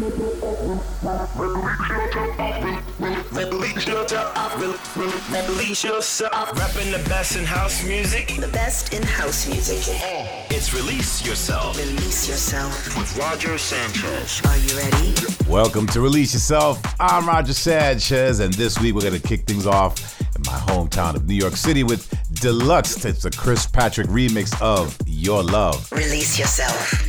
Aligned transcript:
Release 0.00 0.16
yourself. 5.84 6.48
Repping 6.54 6.90
the 6.90 7.02
best 7.06 7.36
in 7.36 7.44
house 7.44 7.84
music. 7.84 8.28
The 8.40 8.48
best 8.48 8.94
in 8.94 9.02
house 9.02 9.46
music. 9.46 9.82
It's 10.50 10.72
Release 10.72 11.26
Yourself 11.26 11.76
Release 11.76 12.26
yourself. 12.26 12.96
with 12.96 13.14
Roger 13.18 13.58
Sanchez. 13.58 14.40
Are 14.46 14.56
you 14.56 14.74
ready? 14.78 15.12
Welcome 15.46 15.86
to 15.88 16.00
Release 16.00 16.32
Yourself. 16.32 16.80
I'm 16.98 17.28
Roger 17.28 17.52
Sanchez, 17.52 18.40
and 18.40 18.54
this 18.54 18.80
week 18.80 18.94
we're 18.94 19.10
to 19.10 19.20
kick 19.20 19.42
things 19.42 19.66
off 19.66 20.18
in 20.34 20.40
my 20.46 20.56
hometown 20.60 21.14
of 21.14 21.28
New 21.28 21.34
York 21.34 21.56
City 21.56 21.82
with 21.82 22.08
Deluxe. 22.40 23.04
It's 23.04 23.26
a 23.26 23.30
Chris 23.30 23.66
Patrick 23.66 24.06
remix 24.06 24.58
of 24.62 24.96
Your 25.06 25.42
Love. 25.42 25.92
Release 25.92 26.38
yourself. 26.38 26.99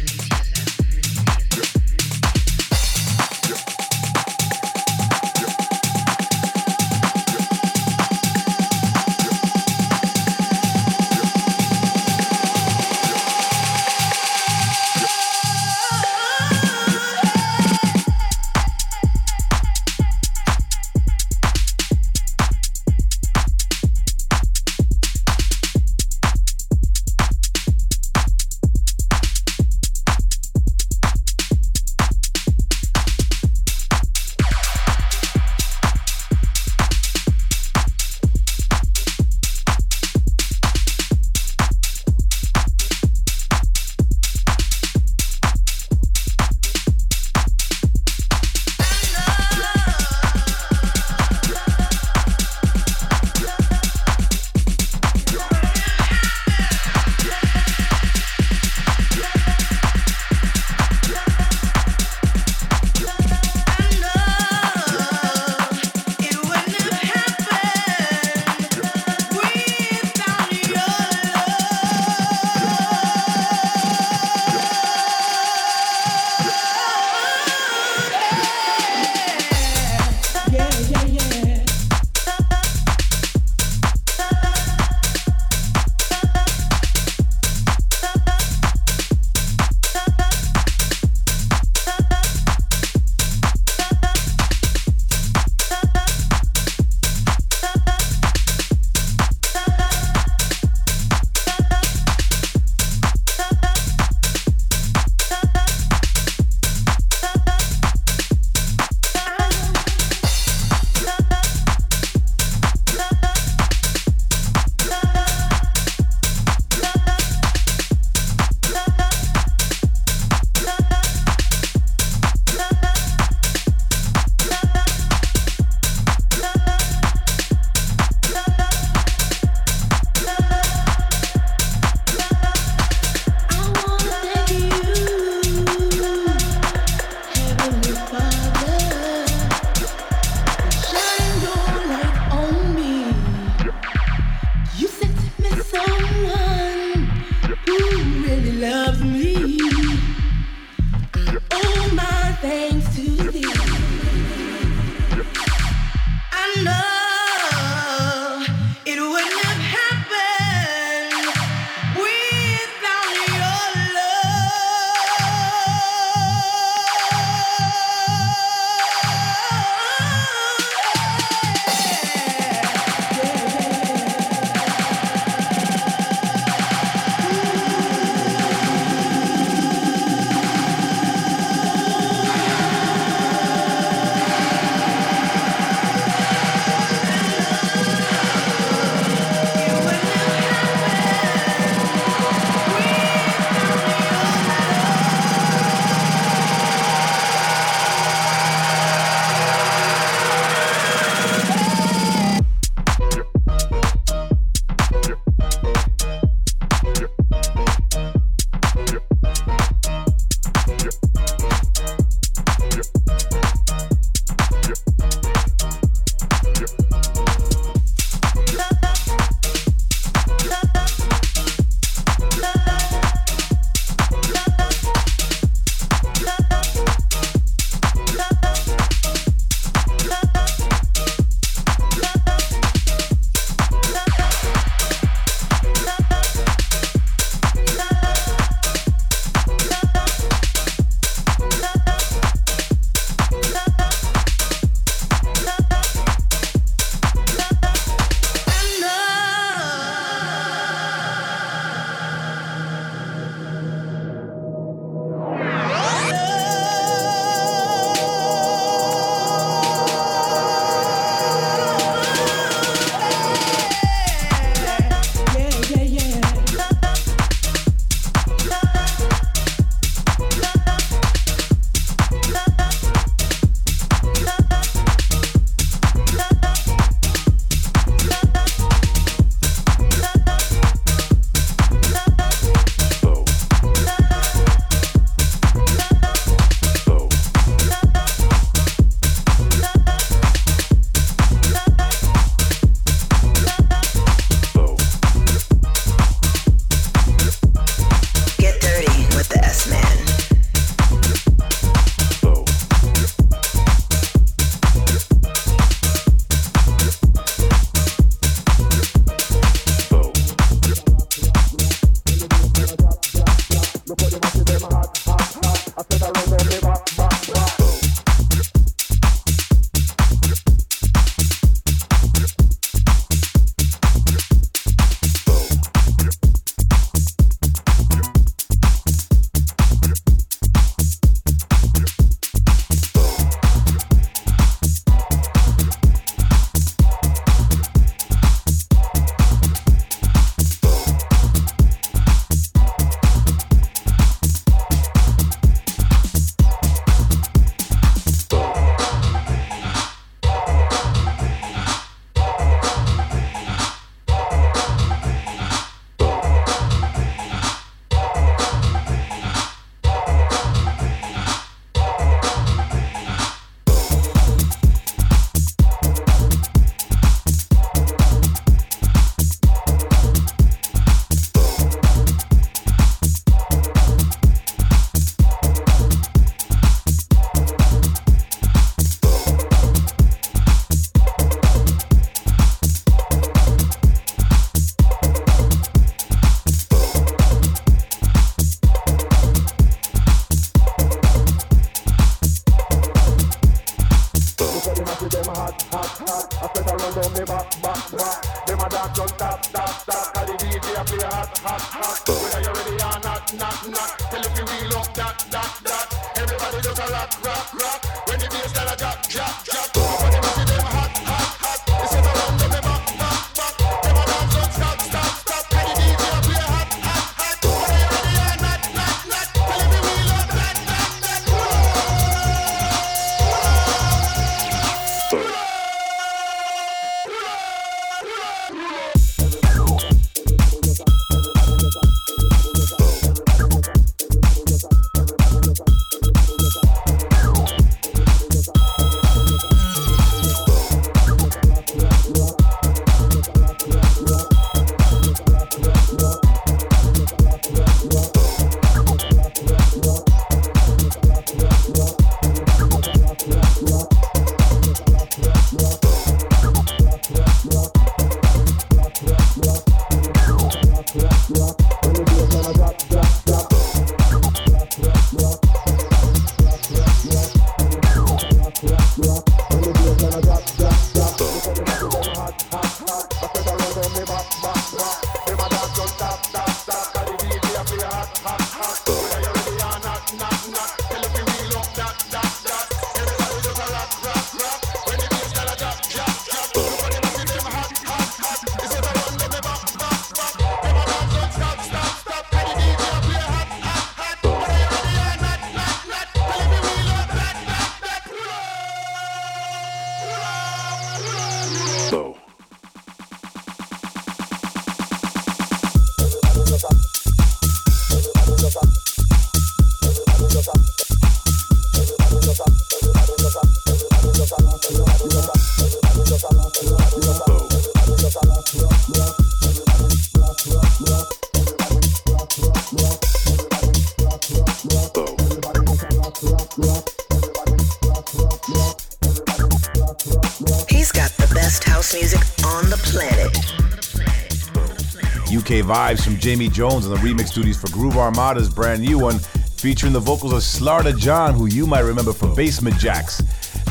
Vibes 535.60 536.02
from 536.02 536.16
Jamie 536.18 536.48
Jones 536.48 536.86
and 536.86 536.96
the 536.96 537.00
remix 537.00 537.34
duties 537.34 537.60
for 537.60 537.70
Groove 537.72 537.98
Armada's 537.98 538.50
brand 538.50 538.82
new 538.82 538.98
one, 538.98 539.20
featuring 539.20 539.92
the 539.92 540.00
vocals 540.00 540.32
of 540.32 540.40
Slarta 540.40 540.98
John, 540.98 541.34
who 541.34 541.48
you 541.48 541.68
might 541.68 541.82
remember 541.82 542.14
from 542.14 542.34
Basement 542.34 542.78
Jaxx. 542.78 543.22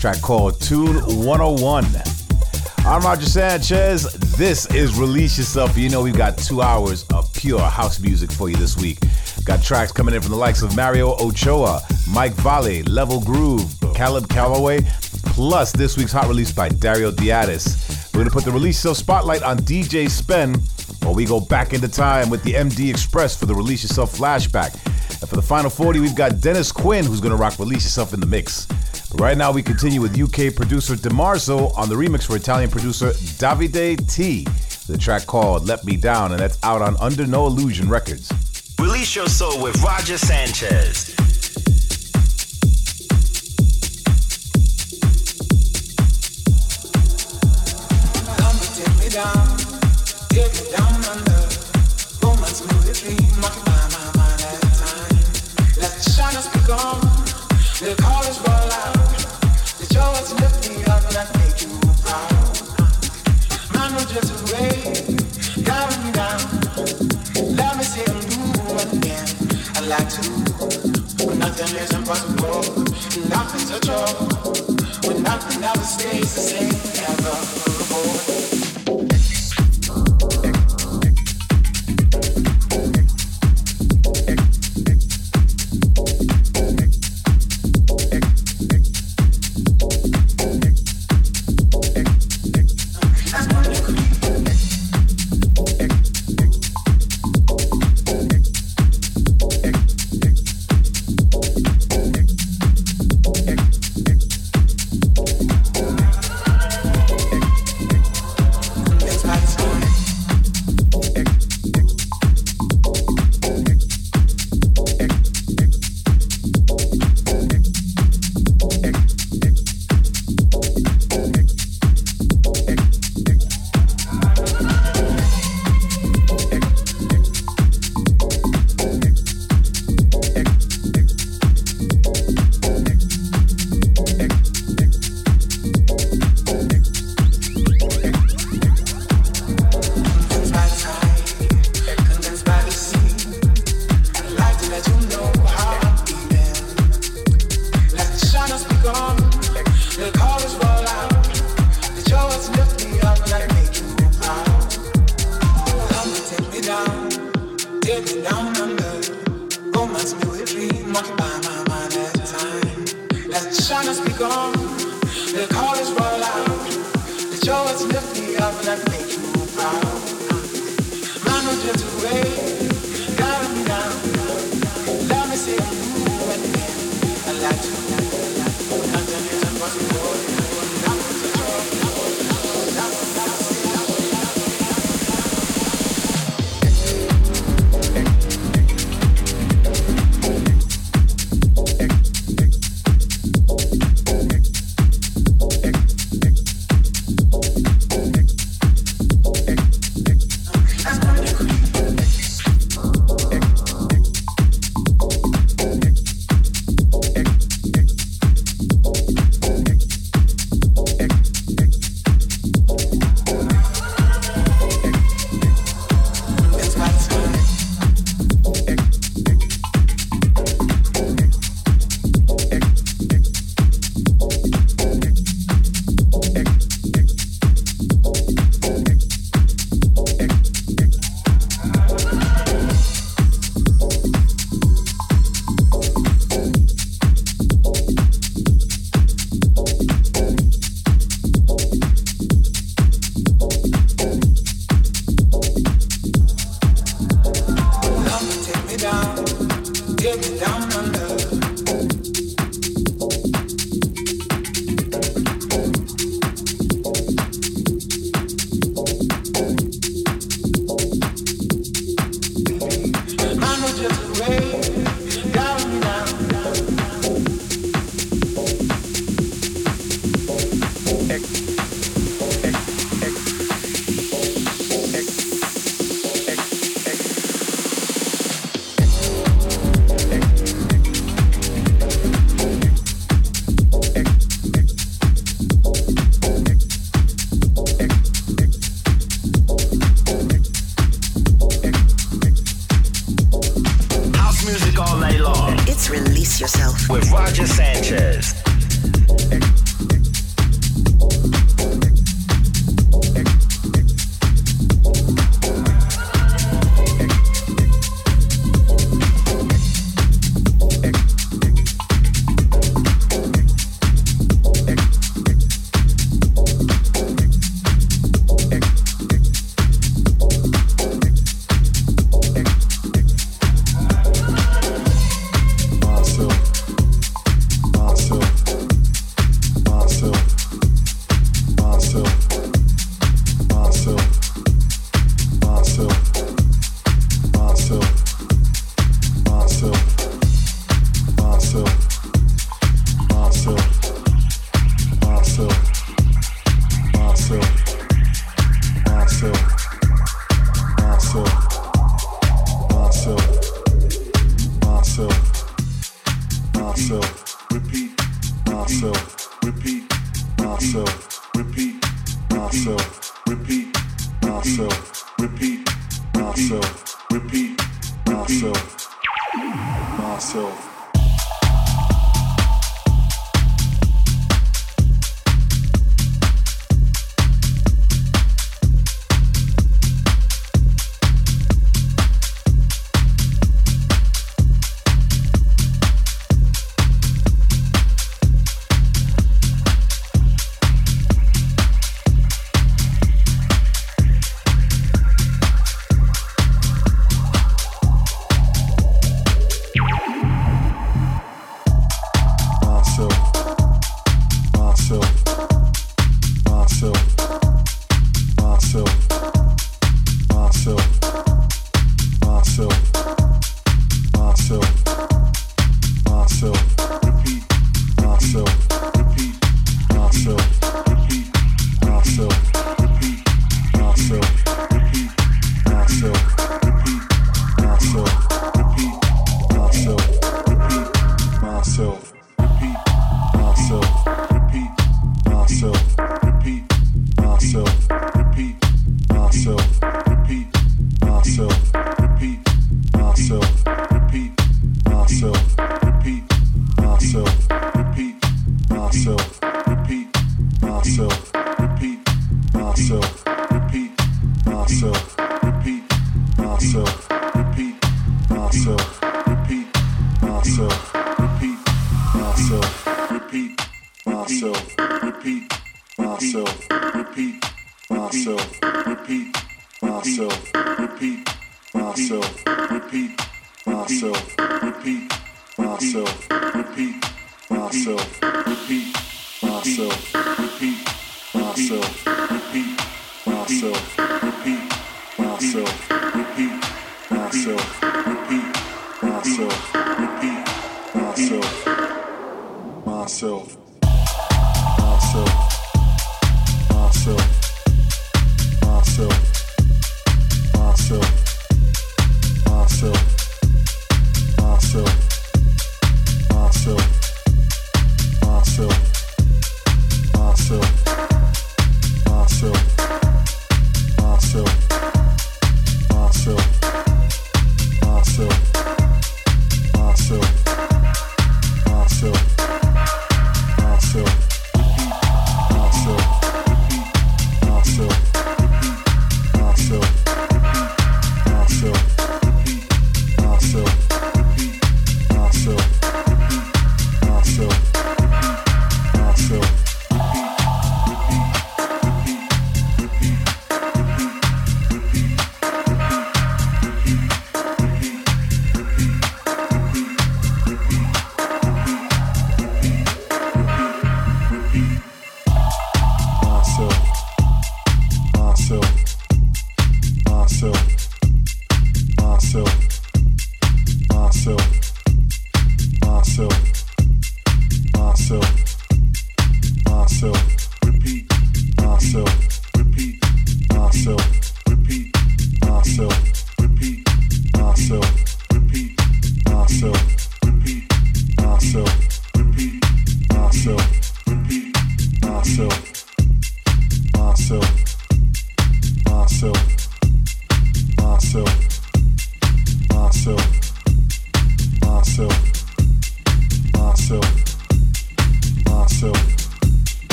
Track 0.00 0.22
called 0.22 0.60
Tune 0.60 0.94
101. 1.26 1.84
I'm 2.86 3.02
Roger 3.02 3.26
Sanchez. 3.26 4.04
This 4.36 4.66
is 4.72 4.96
Release 4.96 5.36
Yourself. 5.36 5.76
You 5.76 5.88
know 5.88 6.00
we've 6.00 6.16
got 6.16 6.38
two 6.38 6.62
hours 6.62 7.04
of 7.12 7.32
pure 7.34 7.58
house 7.58 7.98
music 7.98 8.30
for 8.30 8.48
you 8.48 8.54
this 8.54 8.76
week. 8.76 9.00
Got 9.44 9.60
tracks 9.60 9.90
coming 9.90 10.14
in 10.14 10.20
from 10.20 10.30
the 10.30 10.38
likes 10.38 10.62
of 10.62 10.76
Mario 10.76 11.16
Ochoa, 11.16 11.82
Mike 12.08 12.34
Valley, 12.34 12.84
Level 12.84 13.20
Groove, 13.20 13.68
Caleb 13.96 14.28
Calloway, 14.28 14.78
plus 15.26 15.72
this 15.72 15.96
week's 15.96 16.12
hot 16.12 16.28
release 16.28 16.52
by 16.52 16.68
Dario 16.68 17.10
D'Attis. 17.10 18.12
We're 18.14 18.20
gonna 18.20 18.30
put 18.30 18.44
the 18.44 18.52
Release 18.52 18.76
Yourself 18.76 18.98
spotlight 18.98 19.42
on 19.42 19.58
DJ 19.58 20.08
Spen 20.08 20.54
we 21.14 21.24
go 21.24 21.40
back 21.40 21.72
into 21.72 21.88
time 21.88 22.28
with 22.30 22.42
the 22.42 22.54
MD 22.54 22.90
X-Spress 22.90 23.36
for 23.36 23.46
the 23.46 23.54
Release 23.54 23.82
Yourself 23.82 24.16
flashback. 24.16 24.74
And 25.20 25.28
for 25.28 25.36
the 25.36 25.42
final 25.42 25.70
40, 25.70 26.00
we've 26.00 26.16
got 26.16 26.40
Dennis 26.40 26.72
Quinn 26.72 27.04
who's 27.04 27.20
gonna 27.20 27.36
rock 27.36 27.58
Release 27.58 27.84
Yourself 27.84 28.12
in 28.12 28.20
the 28.20 28.26
mix. 28.26 28.66
But 29.10 29.20
right 29.20 29.38
now, 29.38 29.52
we 29.52 29.62
continue 29.62 30.00
with 30.00 30.18
UK 30.18 30.54
producer 30.54 30.94
DeMarzo 30.94 31.76
on 31.78 31.88
the 31.88 31.94
remix 31.94 32.26
for 32.26 32.36
Italian 32.36 32.70
producer 32.70 33.10
Davide 33.38 34.12
T. 34.12 34.44
The 34.88 34.98
track 34.98 35.26
called 35.26 35.66
Let 35.66 35.84
Me 35.84 35.96
Down, 35.96 36.32
and 36.32 36.40
that's 36.40 36.58
out 36.62 36.82
on 36.82 36.96
Under 36.98 37.26
No 37.26 37.46
Illusion 37.46 37.88
Records. 37.88 38.30
Release 38.80 39.14
your 39.14 39.28
soul 39.28 39.62
with 39.62 39.80
Roger 39.82 40.18
Sanchez. 40.18 41.03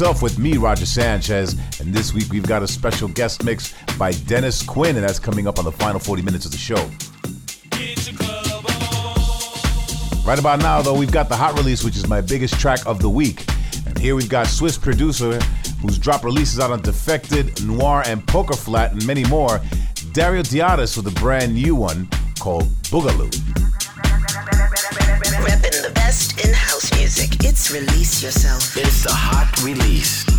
Yourself 0.00 0.22
with 0.22 0.38
me, 0.38 0.56
Roger 0.56 0.86
Sanchez. 0.86 1.52
And 1.78 1.92
this 1.92 2.14
week 2.14 2.32
we've 2.32 2.46
got 2.46 2.62
a 2.62 2.66
special 2.66 3.06
guest 3.06 3.44
mix 3.44 3.74
by 3.98 4.12
Dennis 4.12 4.62
Quinn, 4.62 4.96
and 4.96 5.04
that's 5.04 5.18
coming 5.18 5.46
up 5.46 5.58
on 5.58 5.66
the 5.66 5.72
final 5.72 6.00
40 6.00 6.22
minutes 6.22 6.46
of 6.46 6.52
the 6.52 6.56
show. 6.56 6.76
Right 10.26 10.38
about 10.38 10.60
now, 10.60 10.80
though, 10.80 10.94
we've 10.94 11.12
got 11.12 11.28
the 11.28 11.36
hot 11.36 11.52
release, 11.58 11.84
which 11.84 11.98
is 11.98 12.08
my 12.08 12.22
biggest 12.22 12.58
track 12.58 12.78
of 12.86 13.02
the 13.02 13.10
week. 13.10 13.44
And 13.84 13.98
here 13.98 14.16
we've 14.16 14.30
got 14.30 14.46
Swiss 14.46 14.78
producer 14.78 15.38
who's 15.82 15.98
dropped 15.98 16.24
releases 16.24 16.60
out 16.60 16.70
on 16.70 16.80
Defected, 16.80 17.62
Noir, 17.62 18.02
and 18.06 18.26
Poker 18.26 18.56
Flat, 18.56 18.92
and 18.92 19.06
many 19.06 19.24
more. 19.24 19.60
Dario 20.12 20.42
D'Attis 20.42 20.96
with 20.96 21.08
a 21.08 21.20
brand 21.20 21.52
new 21.52 21.74
one 21.74 22.08
called 22.38 22.64
Boogaloo. 22.84 23.59
Release 27.72 28.20
Yourself. 28.24 28.76
It's 28.76 29.04
the 29.04 29.12
hot 29.12 29.62
release. 29.62 30.29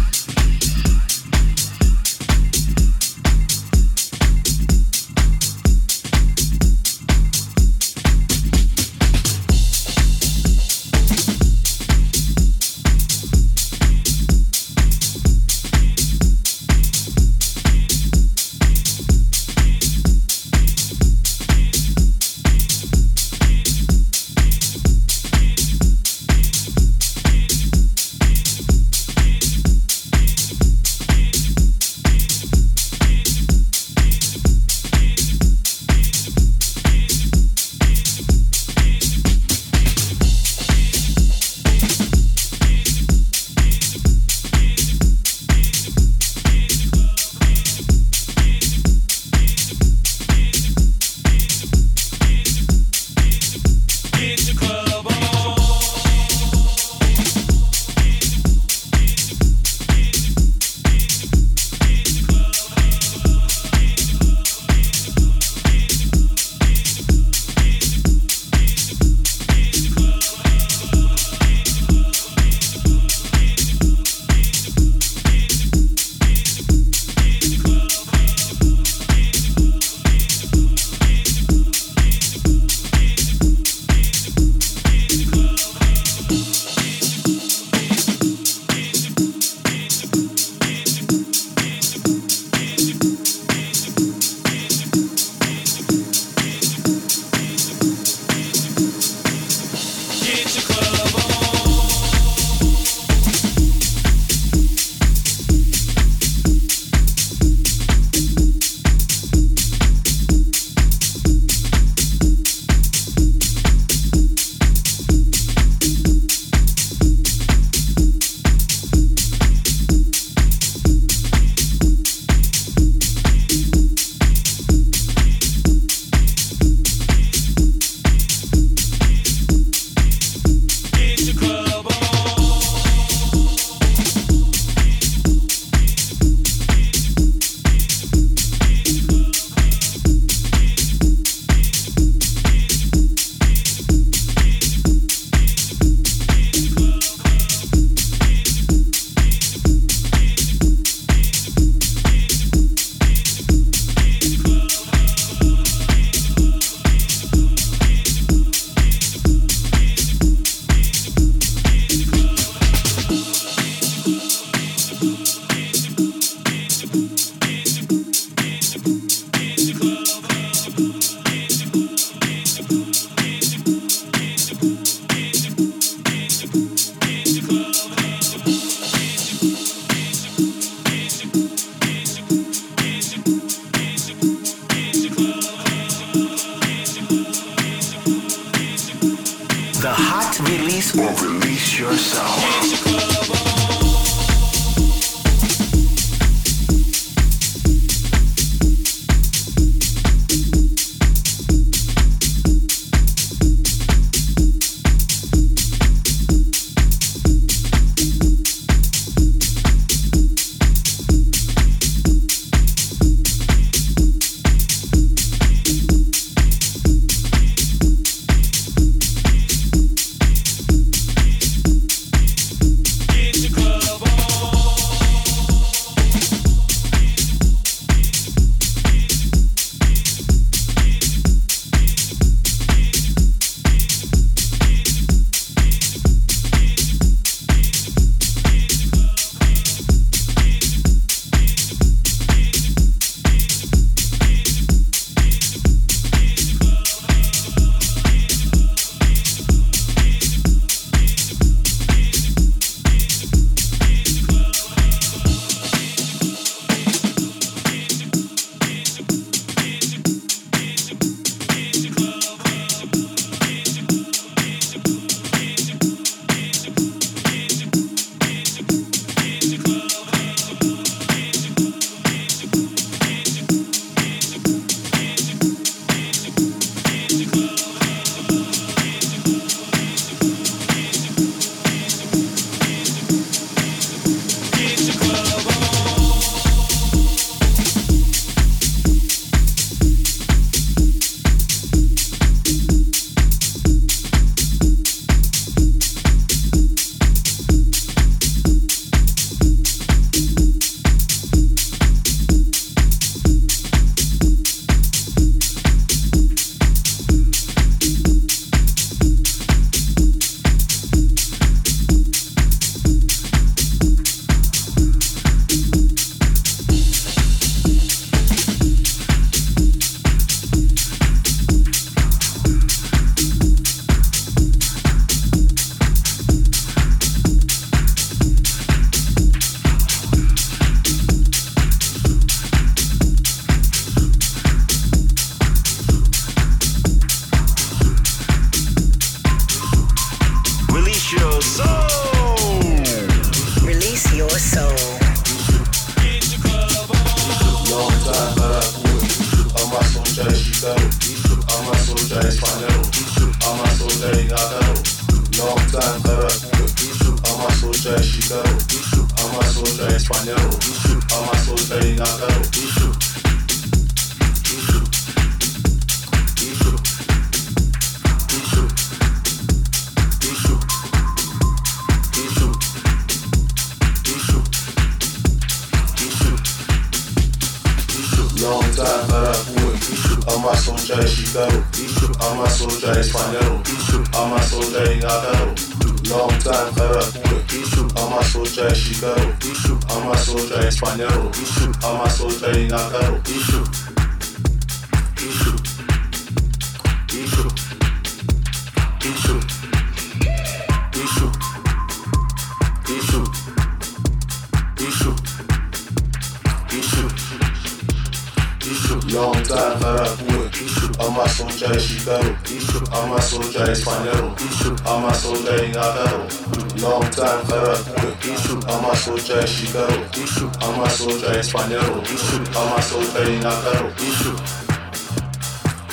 panero, 421.62 422.02
oh, 422.02 422.14
isu, 422.14 422.38
amasso 422.58 422.98
peri 423.14 423.38
na 423.38 423.52
caro, 423.52 423.86
oh, 423.86 424.04
isu, 424.04 424.34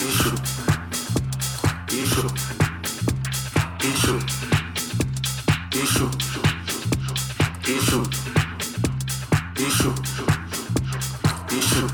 isu, 0.09 0.33
isu, 1.92 2.24
isu, 3.85 4.14
isu, 5.76 6.07
isu, 7.68 8.00
isu, 9.59 9.92
isu, 11.59 11.85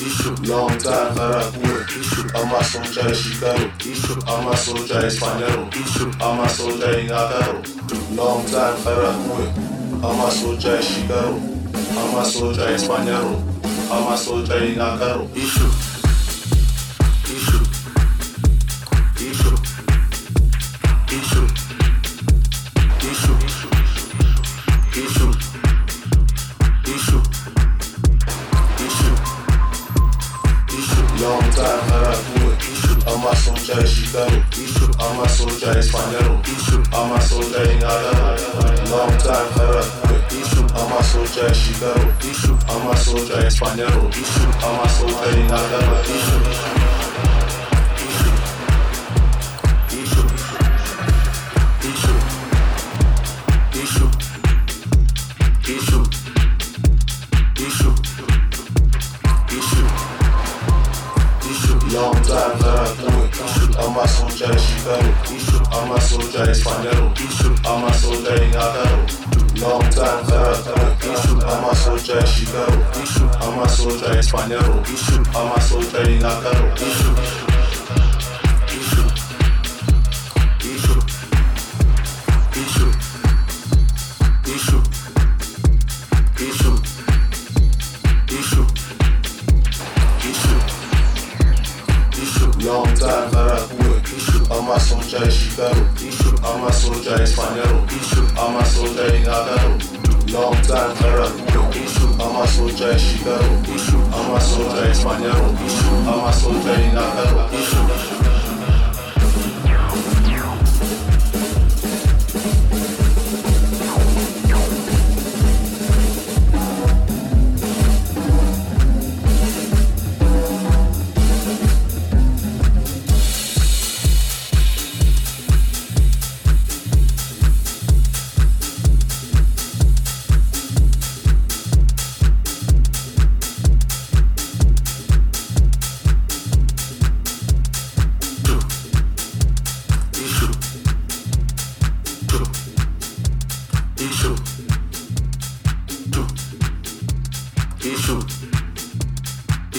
isu, 0.00 0.30
long 0.48 0.72
time 0.78 1.12
caraculo, 1.14 1.76
isu, 2.00 2.22
amasso 2.40 2.80
já 2.92 3.02
é 3.02 3.14
chicaro, 3.14 3.70
isu, 3.84 4.18
amasso 4.26 4.86
já 4.86 5.00
é 5.00 5.10
panero, 5.20 5.68
isu, 5.76 6.10
amasso 6.20 6.78
já 6.78 6.86
é 6.86 7.02
na 7.04 7.28
caro, 7.28 7.62
long 8.16 8.42
time 8.44 8.82
caraculo, 8.82 9.52
amasso 10.02 10.58
já 10.58 10.72
é 10.72 10.82
chicaro. 10.82 11.53
I'm 12.14 12.20
a 12.20 12.24
soldier 12.24 12.68
in 12.68 12.78
Spanish. 12.78 13.12
I'm 13.90 14.12
a 14.12 14.16
soldier 14.16 14.58
in 14.58 14.78
Ixo. 15.34 15.83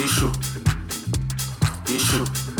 isso. 0.05 0.31
Isso. 1.89 2.54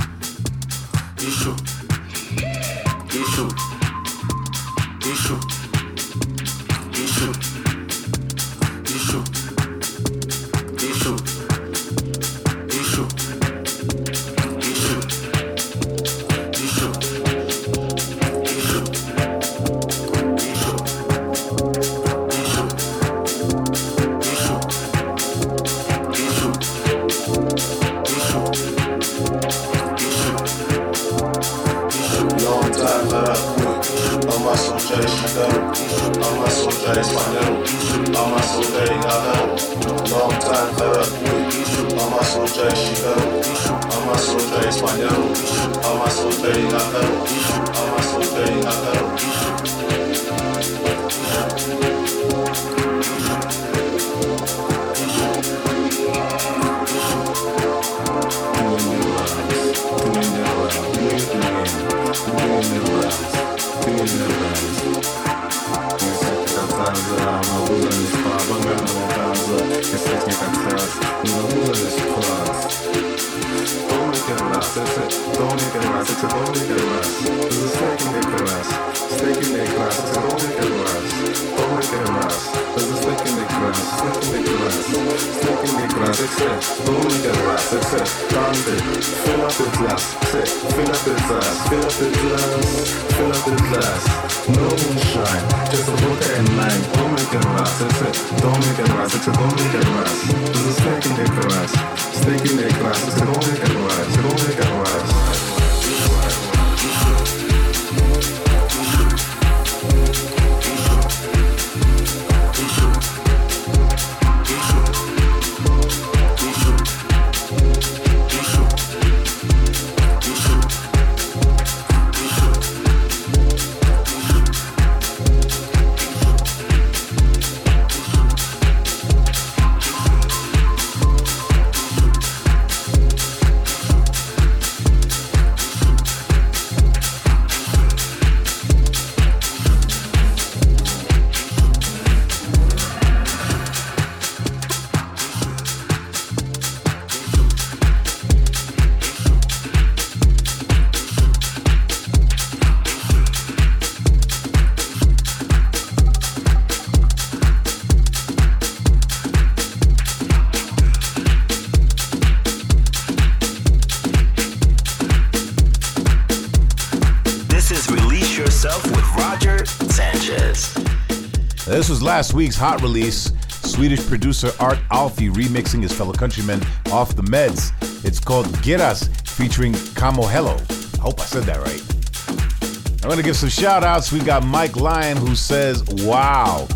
Last 172.15 172.33
week's 172.33 172.55
hot 172.55 172.81
release, 172.81 173.33
Swedish 173.49 173.99
producer 174.07 174.49
Art 174.61 174.79
Alfie 174.89 175.27
remixing 175.27 175.81
his 175.81 175.91
fellow 175.91 176.13
countrymen 176.13 176.61
off 176.89 177.13
the 177.13 177.23
meds. 177.23 177.73
It's 178.05 178.21
called 178.21 178.47
Get 178.63 178.79
Us, 178.79 179.09
featuring 179.25 179.73
Camo 179.95 180.21
Hello. 180.21 180.55
I 180.97 181.01
hope 181.01 181.19
I 181.19 181.25
said 181.25 181.43
that 181.43 181.59
right. 181.59 183.03
I'm 183.03 183.09
gonna 183.09 183.21
give 183.21 183.35
some 183.35 183.49
shout 183.49 183.83
outs. 183.83 184.13
We 184.13 184.19
got 184.19 184.45
Mike 184.45 184.77
Lyon 184.77 185.17
who 185.17 185.35
says, 185.35 185.83
Wow. 186.05 186.69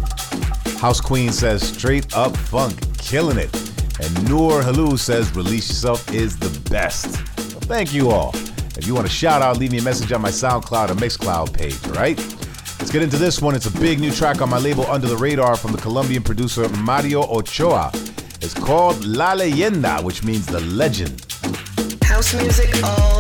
House 0.82 1.00
Queen 1.00 1.32
says, 1.32 1.66
Straight 1.66 2.14
up 2.18 2.36
funk, 2.36 2.76
killing 2.98 3.38
it. 3.38 3.56
And 4.02 4.30
Noor 4.30 4.62
Halu 4.62 5.00
says, 5.00 5.34
Release 5.38 5.70
Yourself 5.70 6.14
is 6.14 6.38
the 6.38 6.70
best. 6.70 7.16
Well, 7.38 7.62
thank 7.62 7.94
you 7.94 8.10
all. 8.10 8.36
If 8.78 8.86
you 8.86 8.94
want 8.94 9.08
a 9.08 9.10
shout 9.10 9.42
out, 9.42 9.56
leave 9.56 9.72
me 9.72 9.78
a 9.78 9.84
message 9.84 10.12
on 10.12 10.22
my 10.22 10.32
SoundCloud 10.32 10.90
or 10.90 10.96
Mixcloud 10.96 11.54
page, 11.54 11.82
all 11.88 11.94
right? 11.94 12.18
Let's 12.80 12.92
get 12.92 13.04
into 13.04 13.18
this 13.18 13.42
one. 13.42 13.56
It's 13.56 13.68
a 13.68 13.69
big 13.80 14.00
new 14.00 14.12
track 14.12 14.42
on 14.42 14.50
my 14.50 14.58
label 14.58 14.86
Under 14.88 15.08
the 15.08 15.16
Radar 15.16 15.56
from 15.56 15.72
the 15.72 15.78
Colombian 15.78 16.22
producer 16.22 16.68
Mario 16.70 17.22
Ochoa. 17.22 17.92
It's 18.42 18.54
called 18.54 19.06
La 19.06 19.34
Leyenda, 19.36 20.04
which 20.04 20.24
means 20.24 20.46
the 20.46 20.60
legend. 20.62 21.26
House 22.04 22.34
music 22.34 22.84
all 22.84 23.19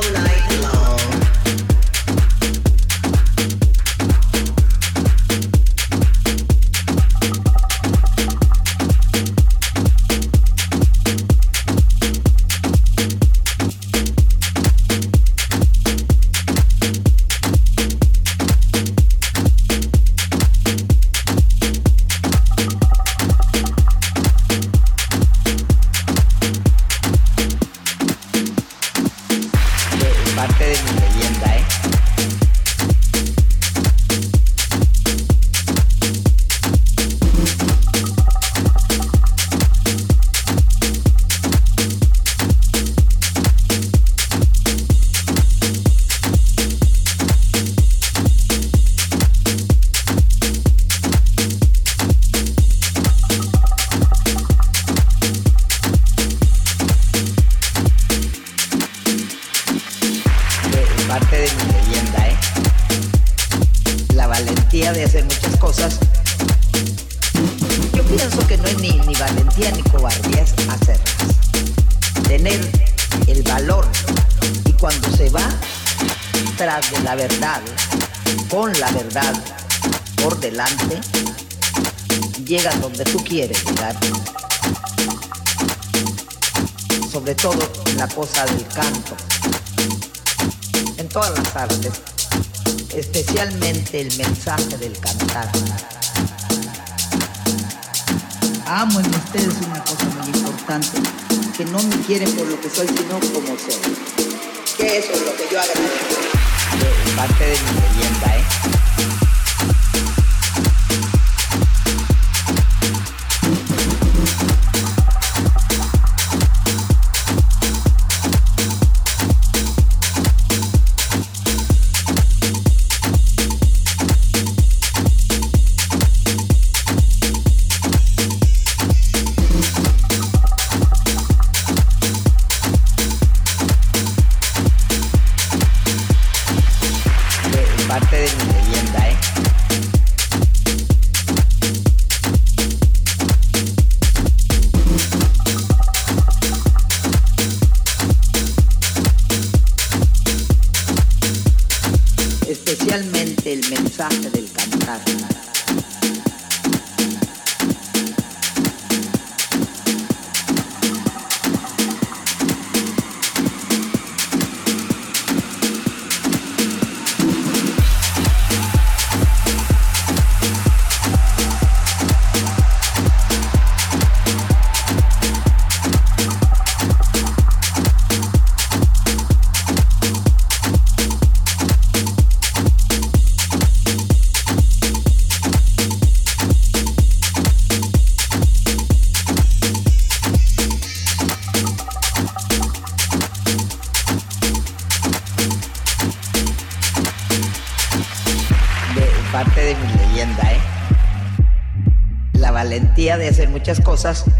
cosas. 203.99 204.38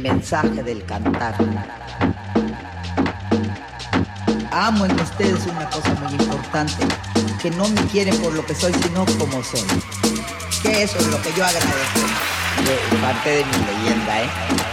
Mensaje 0.00 0.62
del 0.62 0.84
cantar. 0.84 1.34
Amo 4.50 4.84
en 4.84 5.00
ustedes 5.00 5.46
una 5.46 5.68
cosa 5.70 5.94
muy 5.94 6.12
importante, 6.12 6.86
que 7.40 7.50
no 7.50 7.68
me 7.68 7.82
quieren 7.86 8.16
por 8.18 8.32
lo 8.32 8.44
que 8.44 8.54
soy, 8.54 8.72
sino 8.74 9.04
como 9.18 9.42
soy. 9.42 9.62
Que 10.62 10.82
eso 10.82 10.98
es 10.98 11.06
lo 11.06 11.20
que 11.22 11.32
yo 11.36 11.44
agradezco. 11.44 12.00
De 12.64 12.98
parte 12.98 13.30
de 13.30 13.44
mi 13.44 13.56
leyenda, 13.66 14.22
¿eh? 14.22 14.69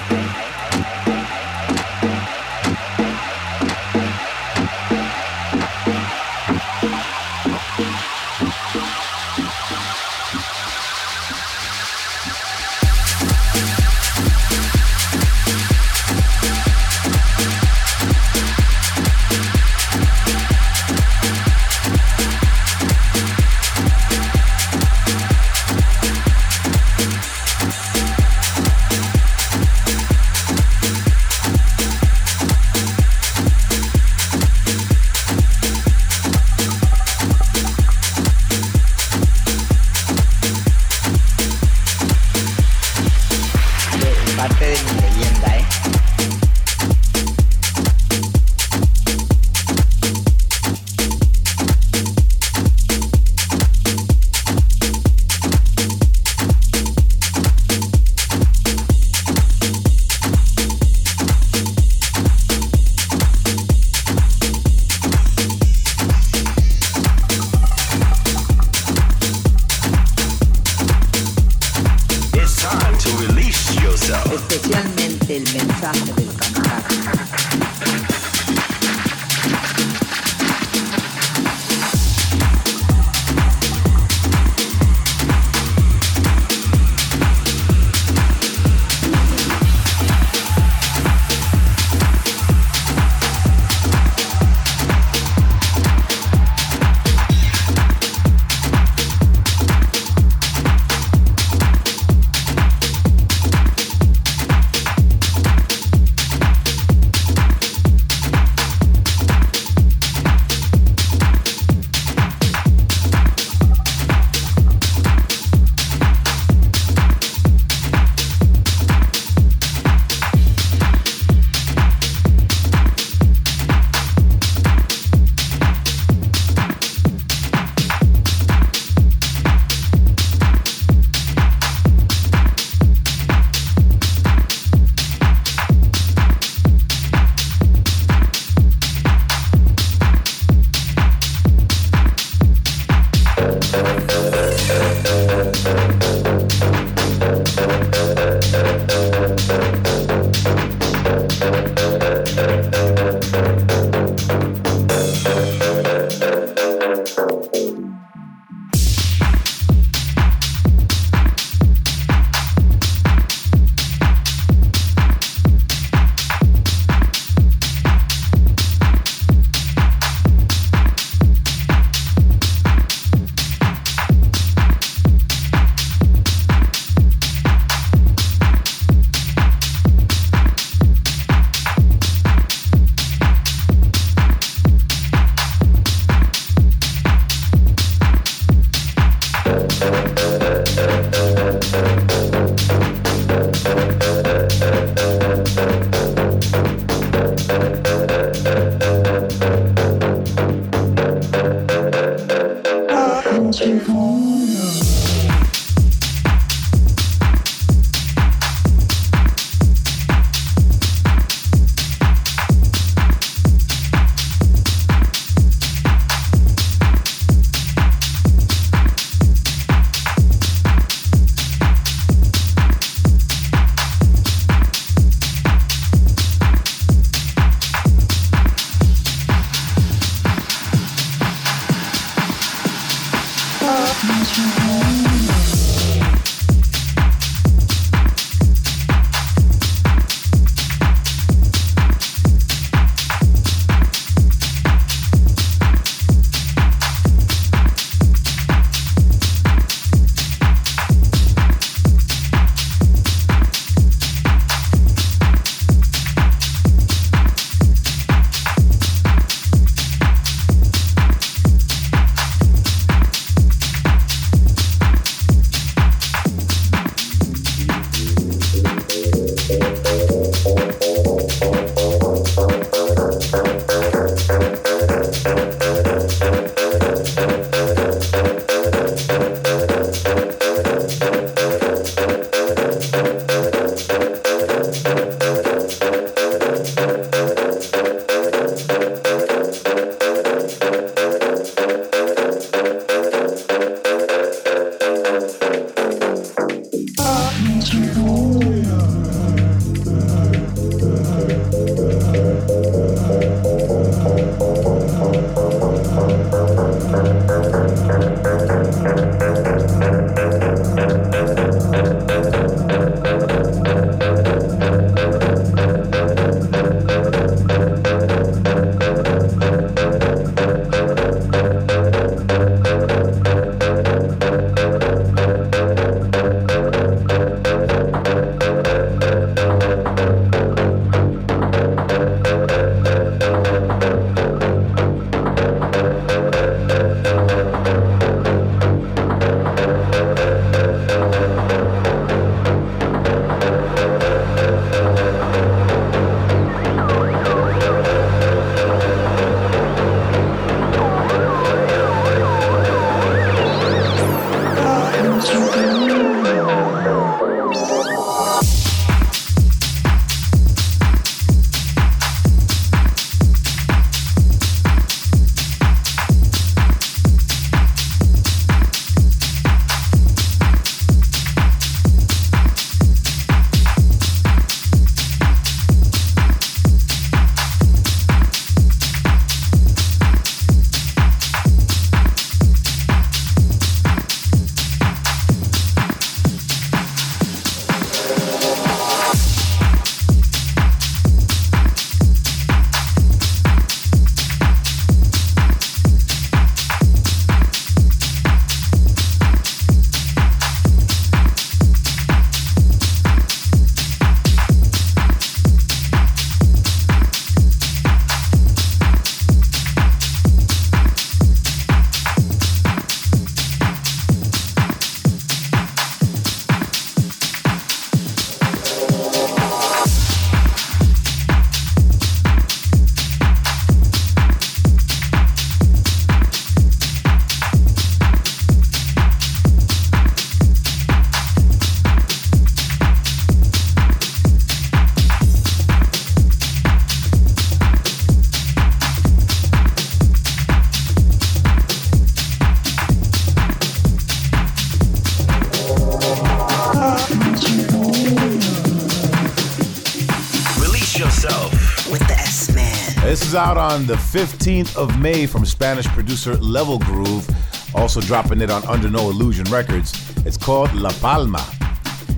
Out 453.35 453.57
on 453.57 453.85
the 453.85 453.95
15th 453.95 454.75
of 454.77 454.99
May 454.99 455.25
from 455.25 455.45
Spanish 455.45 455.85
producer 455.87 456.35
Level 456.37 456.79
Groove, 456.79 457.27
also 457.75 457.99
dropping 458.01 458.41
it 458.41 458.49
on 458.49 458.65
Under 458.65 458.89
No 458.89 459.09
Illusion 459.09 459.45
Records. 459.51 459.93
It's 460.25 460.37
called 460.37 460.73
La 460.73 460.91
Palma. 461.01 461.45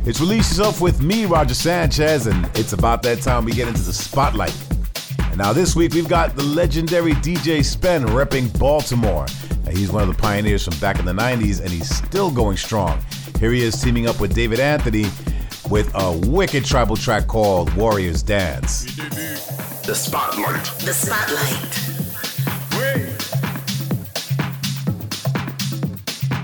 It's 0.06 0.20
released 0.20 0.52
itself 0.52 0.82
with 0.82 1.02
me, 1.02 1.26
Roger 1.26 1.54
Sanchez, 1.54 2.28
and 2.28 2.46
it's 2.56 2.74
about 2.74 3.02
that 3.04 3.22
time 3.22 3.46
we 3.46 3.52
get 3.52 3.68
into 3.68 3.82
the 3.82 3.94
spotlight. 3.94 4.56
And 5.20 5.38
now 5.38 5.54
this 5.54 5.76
week 5.76 5.94
we've 5.94 6.10
got 6.10 6.36
the 6.36 6.44
legendary 6.44 7.14
DJ 7.14 7.64
Spen 7.64 8.06
repping 8.06 8.58
Baltimore. 8.60 9.26
Now, 9.66 9.72
he's 9.72 9.92
one 9.92 10.08
of 10.08 10.16
the 10.16 10.22
pioneers 10.22 10.64
from 10.66 10.78
back 10.80 11.00
in 11.00 11.06
the 11.06 11.14
90s, 11.14 11.62
and 11.62 11.70
he's 11.70 11.90
still 11.90 12.32
going 12.32 12.58
strong. 12.58 13.02
Here 13.40 13.52
he 13.52 13.64
is 13.64 13.82
teaming 13.82 14.08
up 14.08 14.20
with 14.20 14.34
David 14.34 14.60
Anthony 14.60 15.06
with 15.70 15.92
a 15.96 16.18
wicked 16.28 16.66
tribal 16.66 16.98
track 16.98 17.28
called 17.28 17.74
Warriors 17.76 18.24
Dance. 18.24 18.86
The 19.90 19.96
Spotlight. 19.96 20.66
The 20.86 20.94
Spotlight. 20.94 21.74
Wait. 22.78 23.10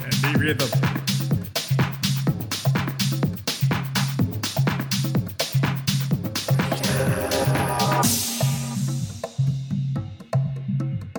And 0.04 0.14
the 0.24 0.32
rhythm. 0.40 0.72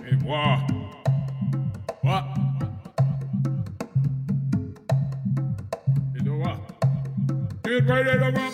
Hey, 0.02 0.16
what? 0.24 0.58
What? 2.02 2.24
You 6.16 6.22
know 6.24 6.38
what? 6.38 6.58
Get 7.62 7.86
ready 7.86 8.18
to 8.18 8.45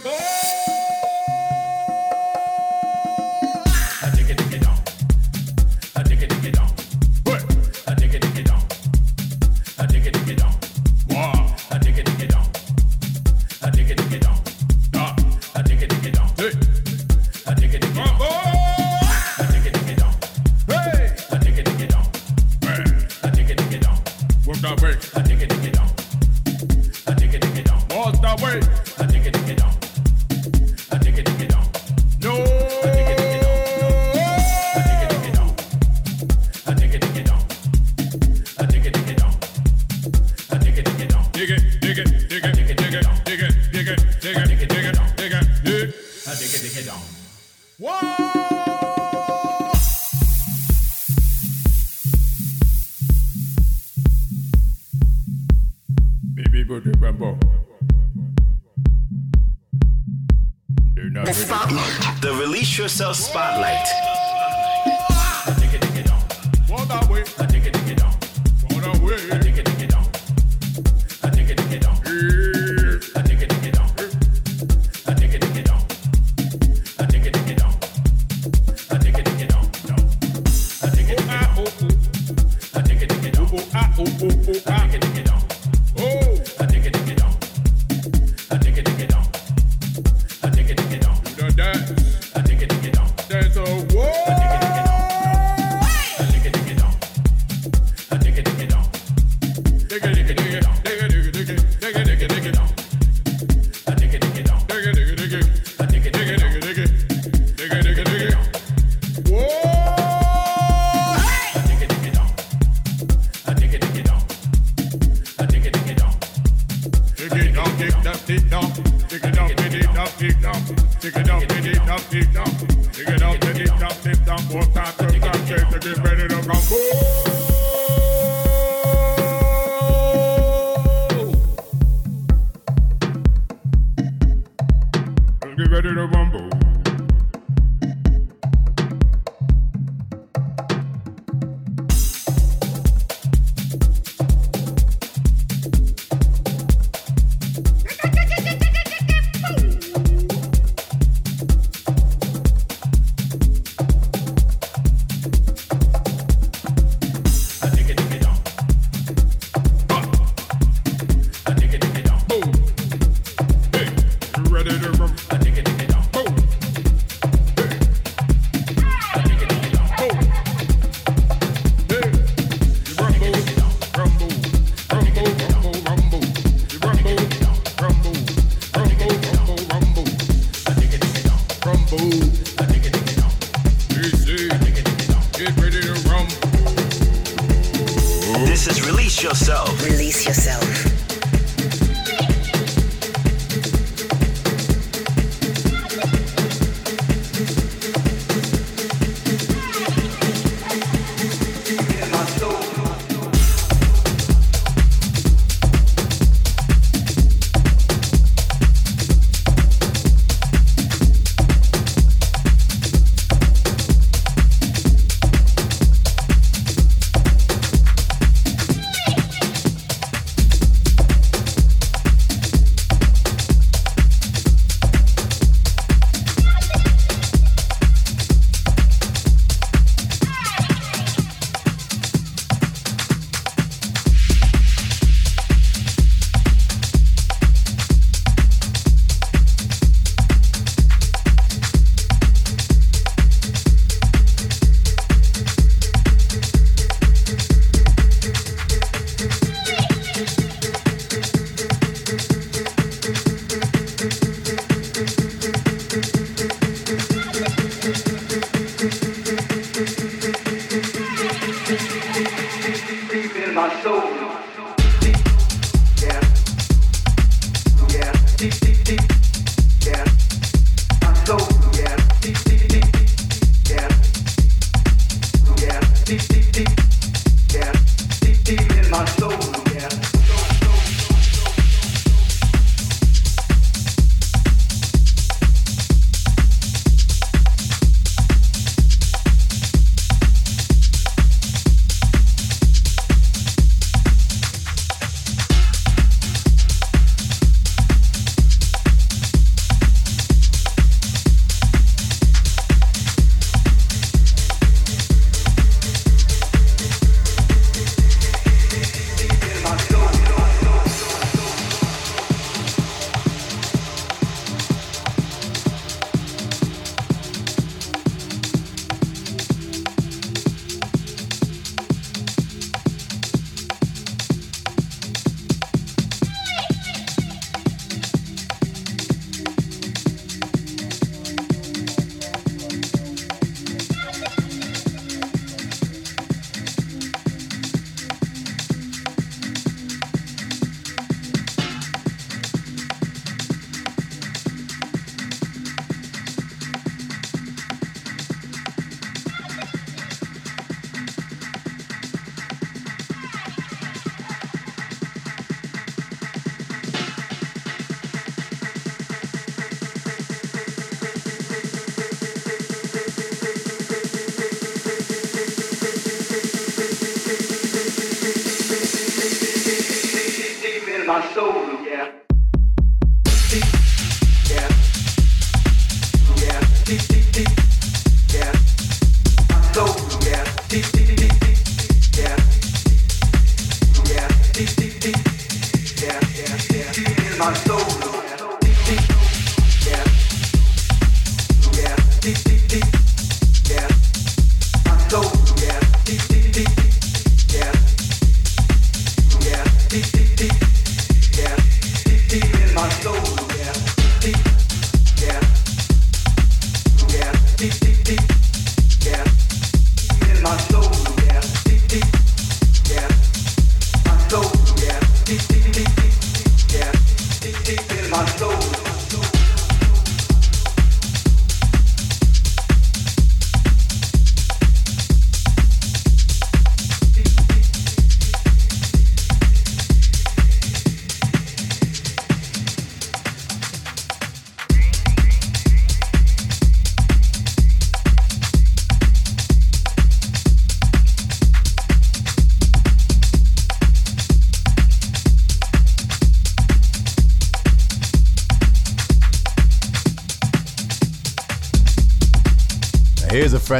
my 387.42 387.52
soul. 387.54 388.11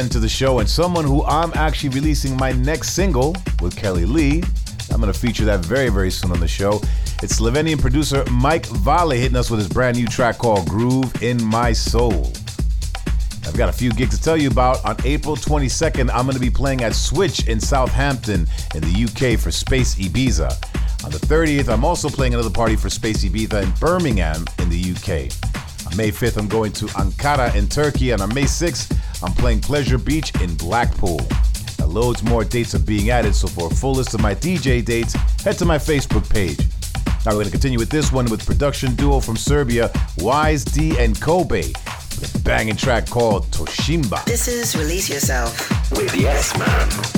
Friend 0.03 0.11
to 0.11 0.19
the 0.19 0.27
show 0.27 0.59
and 0.59 0.69
someone 0.69 1.05
who 1.05 1.23
I'm 1.23 1.53
actually 1.55 1.87
releasing 1.89 2.35
my 2.35 2.51
next 2.51 2.91
single 2.91 3.37
with 3.61 3.73
Kelly 3.73 4.05
Lee. 4.05 4.43
I'm 4.91 4.99
going 4.99 5.13
to 5.13 5.17
feature 5.17 5.45
that 5.45 5.61
very, 5.61 5.87
very 5.87 6.11
soon 6.11 6.31
on 6.31 6.41
the 6.41 6.47
show. 6.47 6.81
It's 7.21 7.39
Slovenian 7.39 7.79
producer 7.79 8.25
Mike 8.29 8.65
Vale 8.65 9.11
hitting 9.11 9.37
us 9.37 9.49
with 9.49 9.61
his 9.61 9.69
brand 9.69 9.95
new 9.95 10.05
track 10.05 10.39
called 10.39 10.67
Groove 10.67 11.23
in 11.23 11.41
My 11.41 11.71
Soul. 11.71 12.33
I've 13.45 13.55
got 13.55 13.69
a 13.69 13.71
few 13.71 13.91
gigs 13.91 14.17
to 14.17 14.21
tell 14.21 14.35
you 14.35 14.49
about. 14.49 14.83
On 14.83 14.97
April 15.05 15.37
22nd, 15.37 16.09
I'm 16.13 16.25
going 16.25 16.35
to 16.35 16.41
be 16.41 16.49
playing 16.49 16.83
at 16.83 16.95
Switch 16.95 17.47
in 17.47 17.61
Southampton 17.61 18.45
in 18.75 18.81
the 18.81 19.05
UK 19.05 19.39
for 19.39 19.51
Space 19.51 19.95
Ibiza. 19.95 20.51
On 21.05 21.11
the 21.11 21.19
30th, 21.19 21.69
I'm 21.69 21.85
also 21.85 22.09
playing 22.09 22.33
another 22.33 22.49
party 22.49 22.75
for 22.75 22.89
Space 22.89 23.23
Ibiza 23.23 23.63
in 23.63 23.71
Birmingham 23.79 24.43
in 24.59 24.67
the 24.67 24.91
UK. 24.91 25.31
On 25.89 25.95
May 25.95 26.11
5th, 26.11 26.37
I'm 26.37 26.49
going 26.49 26.73
to 26.73 26.87
Ankara 26.87 27.55
in 27.55 27.69
Turkey, 27.69 28.11
and 28.11 28.21
on 28.21 28.33
May 28.33 28.43
6th, 28.43 28.92
I'm 29.23 29.33
playing 29.33 29.61
Pleasure 29.61 29.97
Beach 29.97 30.33
in 30.41 30.53
Blackpool. 30.55 31.21
Now, 31.79 31.85
loads 31.85 32.23
more 32.23 32.43
dates 32.43 32.75
are 32.75 32.79
being 32.79 33.09
added, 33.09 33.33
so 33.33 33.47
for 33.47 33.67
a 33.71 33.73
full 33.73 33.93
list 33.93 34.13
of 34.13 34.19
my 34.19 34.35
DJ 34.35 34.83
dates, 34.83 35.13
head 35.43 35.57
to 35.59 35.65
my 35.65 35.77
Facebook 35.77 36.29
page. 36.29 36.59
Now, 37.25 37.31
we're 37.31 37.43
going 37.43 37.45
to 37.45 37.51
continue 37.51 37.79
with 37.79 37.89
this 37.89 38.11
one 38.11 38.25
with 38.25 38.45
production 38.45 38.95
duo 38.95 39.21
from 39.21 39.37
Serbia, 39.37 39.91
Wise 40.17 40.65
D 40.65 40.97
and 40.97 41.19
Kobe, 41.21 41.61
with 41.61 42.35
a 42.35 42.39
banging 42.39 42.75
track 42.75 43.09
called 43.09 43.45
Toshimba. 43.45 44.25
This 44.25 44.49
is 44.49 44.75
Release 44.75 45.09
Yourself 45.09 45.91
with 45.91 46.13
Yes 46.15 46.57
Man. 46.59 47.12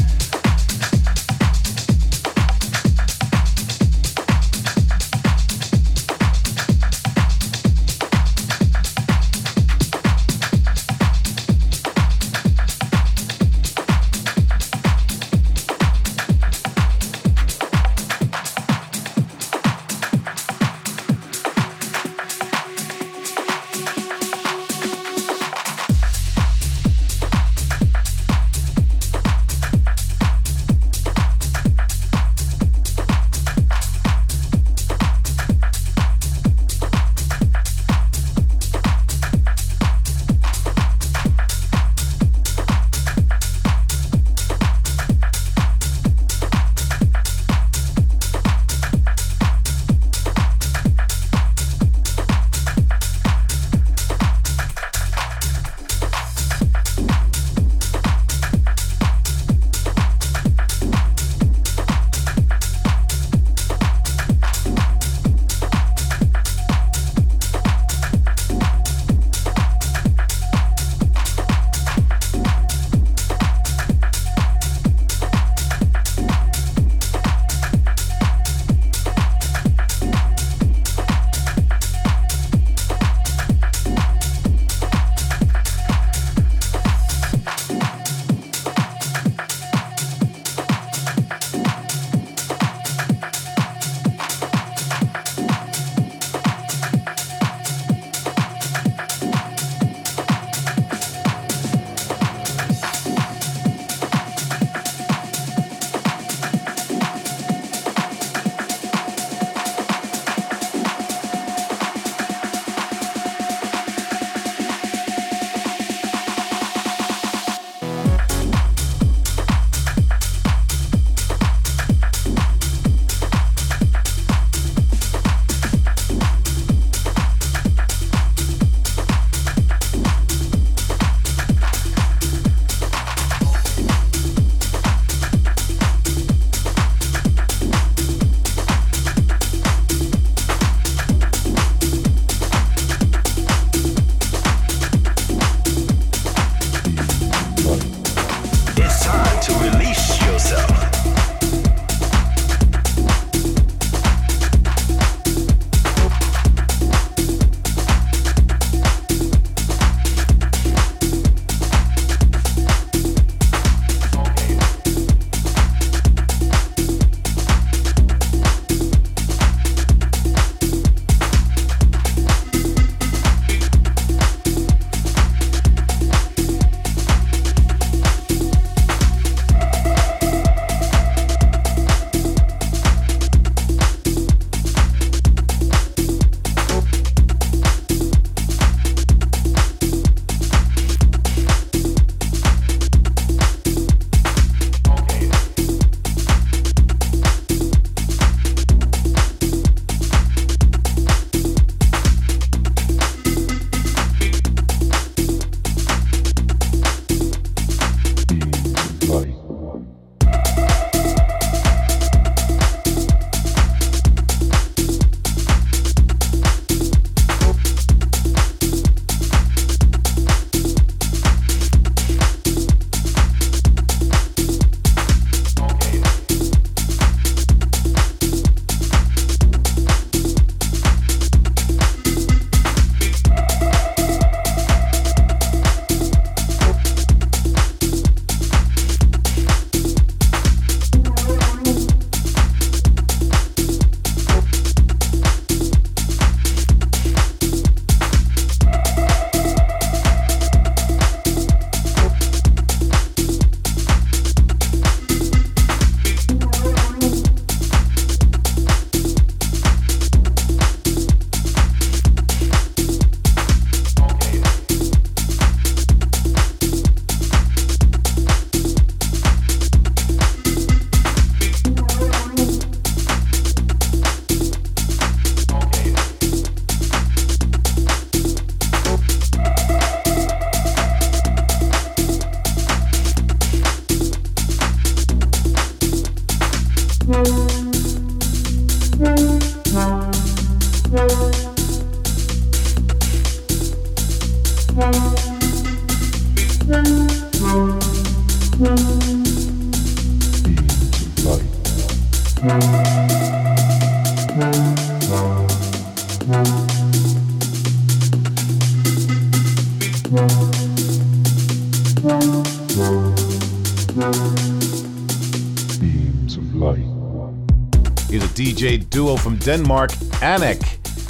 Denmark, 319.45 319.91
Anik, 320.23 320.59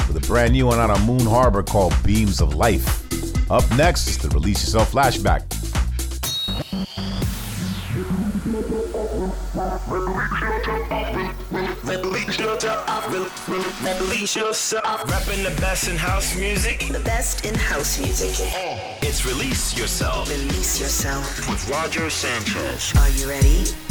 with 0.09 0.21
a 0.21 0.27
brand 0.27 0.51
new 0.51 0.65
one 0.65 0.77
out 0.77 0.89
on 0.89 1.01
Moon 1.05 1.25
Harbour 1.25 1.63
called 1.63 1.93
Beams 2.03 2.41
of 2.41 2.53
Life. 2.53 3.01
Up 3.49 3.63
next 3.77 4.09
is 4.09 4.17
the 4.17 4.27
Release 4.27 4.61
Yourself 4.61 4.91
flashback. 4.91 5.43
Release 14.01 14.35
yourself. 14.35 14.83
Repping 15.05 15.43
the 15.45 15.61
best 15.61 15.87
in 15.87 15.95
house 15.95 16.35
music. 16.37 16.89
The 16.91 16.99
best 16.99 17.45
in 17.45 17.55
house 17.55 17.97
music. 18.01 18.35
It's 19.01 19.25
Release 19.25 19.77
Yourself 19.77 20.29
Release 20.29 20.81
yourself. 20.81 21.47
with 21.47 21.69
Roger 21.69 22.09
Sanchez. 22.09 22.93
Are 22.97 23.09
you 23.11 23.29
ready? 23.29 23.84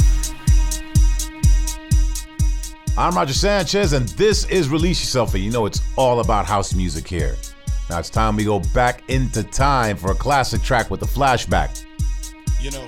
I'm 2.97 3.13
Roger 3.13 3.33
Sanchez, 3.33 3.91
and 3.91 4.07
this 4.09 4.45
is 4.45 4.69
Release 4.69 5.01
Yourself, 5.01 5.33
and 5.33 5.43
you 5.43 5.51
know 5.51 5.65
it's 5.65 5.81
all 5.97 6.21
about 6.21 6.45
house 6.45 6.73
music 6.73 7.05
here. 7.05 7.35
Now 7.89 7.99
it's 7.99 8.09
time 8.09 8.37
we 8.37 8.45
go 8.45 8.61
back 8.73 9.03
into 9.09 9.43
time 9.43 9.97
for 9.97 10.11
a 10.11 10.15
classic 10.15 10.61
track 10.61 10.89
with 10.89 11.01
a 11.01 11.05
flashback. 11.05 11.85
You 12.61 12.71
know, 12.71 12.87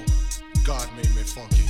God 0.63 0.87
made 0.95 1.13
me 1.13 1.23
funky. 1.23 1.65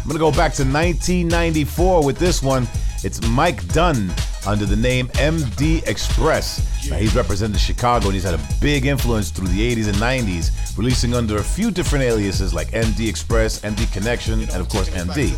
I'm 0.00 0.08
gonna 0.08 0.18
go 0.18 0.32
back 0.32 0.54
to 0.54 0.64
1994 0.64 2.04
with 2.04 2.18
this 2.18 2.42
one. 2.42 2.66
It's 3.04 3.24
Mike 3.28 3.64
Dunn 3.68 4.12
under 4.44 4.66
the 4.66 4.74
name 4.74 5.06
MD 5.10 5.86
X-Spress. 5.86 6.75
Now 6.90 6.96
he's 6.96 7.14
represented 7.16 7.60
Chicago 7.60 8.06
and 8.06 8.14
he's 8.14 8.24
had 8.24 8.34
a 8.34 8.40
big 8.60 8.86
influence 8.86 9.30
through 9.30 9.48
the 9.48 9.74
80s 9.74 9.88
and 9.88 9.96
90s, 9.96 10.76
releasing 10.78 11.14
under 11.14 11.38
a 11.38 11.42
few 11.42 11.70
different 11.70 12.04
aliases 12.04 12.54
like 12.54 12.68
MD 12.68 13.08
X-Spress, 13.08 13.60
MD 13.60 13.92
Connection, 13.92 14.40
and 14.40 14.56
of 14.56 14.68
course 14.68 14.88
MD. 14.90 15.34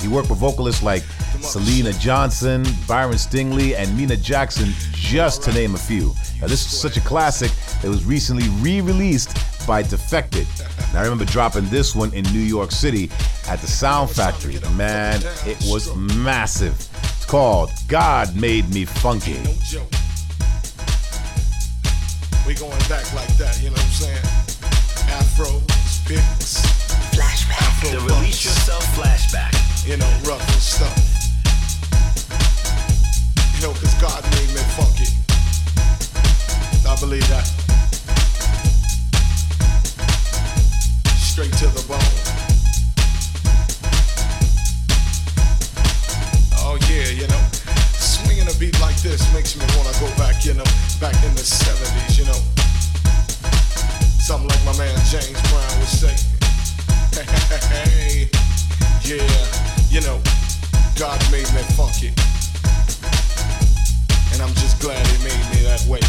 He 0.00 0.08
worked 0.08 0.28
with 0.28 0.38
vocalists 0.38 0.82
like 0.82 1.02
Selena 1.40 1.92
Johnson, 1.94 2.64
Byron 2.86 3.18
Stingily, 3.18 3.74
and 3.74 3.96
Mina 3.96 4.16
Jackson, 4.16 4.68
just 4.92 5.42
to 5.44 5.52
name 5.52 5.74
a 5.74 5.78
few. 5.78 6.14
Now 6.40 6.46
this 6.46 6.66
is 6.66 6.78
such 6.78 6.96
a 6.96 7.00
classic 7.00 7.50
that 7.80 7.88
was 7.88 8.04
recently 8.04 8.48
re-released 8.60 9.36
by 9.66 9.82
Defected. 9.82 10.46
Now 10.92 11.00
I 11.00 11.04
remember 11.04 11.24
dropping 11.24 11.68
this 11.68 11.94
one 11.94 12.12
in 12.12 12.24
New 12.24 12.40
York 12.40 12.70
City 12.70 13.10
at 13.48 13.60
the 13.60 13.66
Sound 13.66 14.10
Factory. 14.10 14.58
Man, 14.76 15.22
it 15.46 15.56
was 15.70 15.94
massive. 15.96 16.74
It's 17.16 17.24
called 17.24 17.70
God 17.88 18.34
Made 18.36 18.68
Me 18.74 18.84
Funky. 18.84 19.38
No 22.44 22.48
joke. 22.48 22.48
We 22.48 22.54
going 22.54 22.78
back 22.88 23.12
like 23.14 23.36
that, 23.38 23.60
you 23.62 23.70
know 23.70 23.74
what 23.74 23.84
I'm 23.84 23.90
saying? 23.90 24.22
Afros, 25.10 26.06
picks, 26.06 26.62
Flashback. 27.14 27.60
Afro 27.60 27.90
The 27.90 28.14
Release 28.14 28.44
Yourself 28.44 28.84
flashback. 28.96 29.54
you 29.86 29.96
know, 29.96 30.10
rough 30.24 30.40
and 30.40 30.62
stuff. 30.62 30.96
You 33.56 33.68
know, 33.68 33.74
cause 33.74 33.94
God 34.00 34.22
made 34.24 34.48
me 34.48 34.62
funky. 34.76 35.08
I 36.88 36.96
believe 37.00 37.26
that. 37.28 37.46
Straight 41.18 41.52
to 41.54 41.66
the 41.68 41.84
bone. 41.88 41.98
Oh 46.64 46.78
yeah, 46.88 47.08
you 47.08 47.26
know, 47.28 47.51
swinging 48.42 48.56
a 48.56 48.58
beat 48.58 48.80
like 48.80 48.96
this 49.02 49.32
makes 49.32 49.56
me 49.56 49.64
wanna 49.76 49.92
go 50.00 50.08
back, 50.16 50.44
you 50.44 50.54
know, 50.54 50.64
back 51.00 51.14
in 51.24 51.34
the 51.34 51.42
70s, 51.42 52.18
you 52.18 52.24
know. 52.24 52.38
Something 54.18 54.48
like 54.48 54.64
my 54.64 54.76
man 54.78 54.96
James 55.06 55.40
Brown 55.50 55.78
would 55.78 55.88
say. 55.88 56.14
Hey, 57.68 58.28
yeah, 59.04 59.46
you 59.90 60.00
know, 60.00 60.20
God 60.98 61.20
made 61.30 61.48
me 61.52 61.62
funky. 61.76 62.08
And 64.32 64.42
I'm 64.42 64.54
just 64.54 64.80
glad 64.80 65.06
he 65.06 65.18
made 65.24 65.44
me 65.52 65.62
that 65.64 65.84
way. 65.86 66.00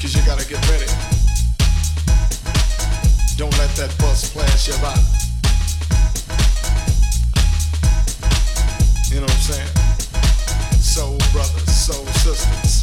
Cause 0.00 0.14
you 0.14 0.22
gotta 0.24 0.46
get 0.48 0.60
ready. 0.70 0.86
Don't 3.36 3.56
let 3.58 3.70
that 3.76 3.94
bus 3.98 4.30
flash 4.30 4.68
you 4.68 4.74
by. 4.80 5.21
You 9.12 9.20
know 9.20 9.26
what 9.26 9.34
I'm 9.34 9.40
saying? 9.40 9.68
Soul 10.80 11.18
brothers, 11.32 11.70
soul 11.70 12.06
sisters. 12.24 12.82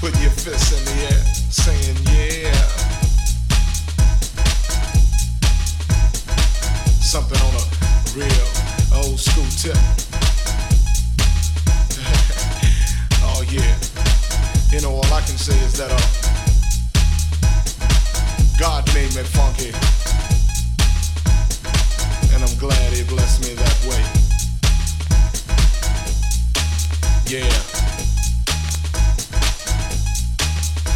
Put 0.00 0.14
your 0.22 0.30
fists 0.30 0.72
in 0.78 0.84
the 0.84 0.92
air, 1.10 1.24
saying 1.50 1.96
yeah. 2.14 2.54
Something 7.00 7.40
on 7.42 7.54
a 7.58 7.64
real 8.14 8.46
old 8.94 9.18
school 9.18 9.50
tip. 9.58 9.74
oh 13.26 13.42
yeah. 13.50 13.74
You 14.70 14.80
know 14.82 14.94
all 14.94 15.12
I 15.12 15.20
can 15.22 15.36
say 15.36 15.58
is 15.64 15.72
that 15.78 15.90
uh 15.90 15.98
God 18.56 18.86
made 18.94 19.12
me 19.16 19.24
funky. 19.24 19.72
And 22.34 22.42
I'm 22.42 22.58
glad 22.58 22.92
he 22.92 23.04
blessed 23.04 23.42
me 23.42 23.54
that 23.54 23.78
way. 23.86 24.02
Yeah. 27.30 27.46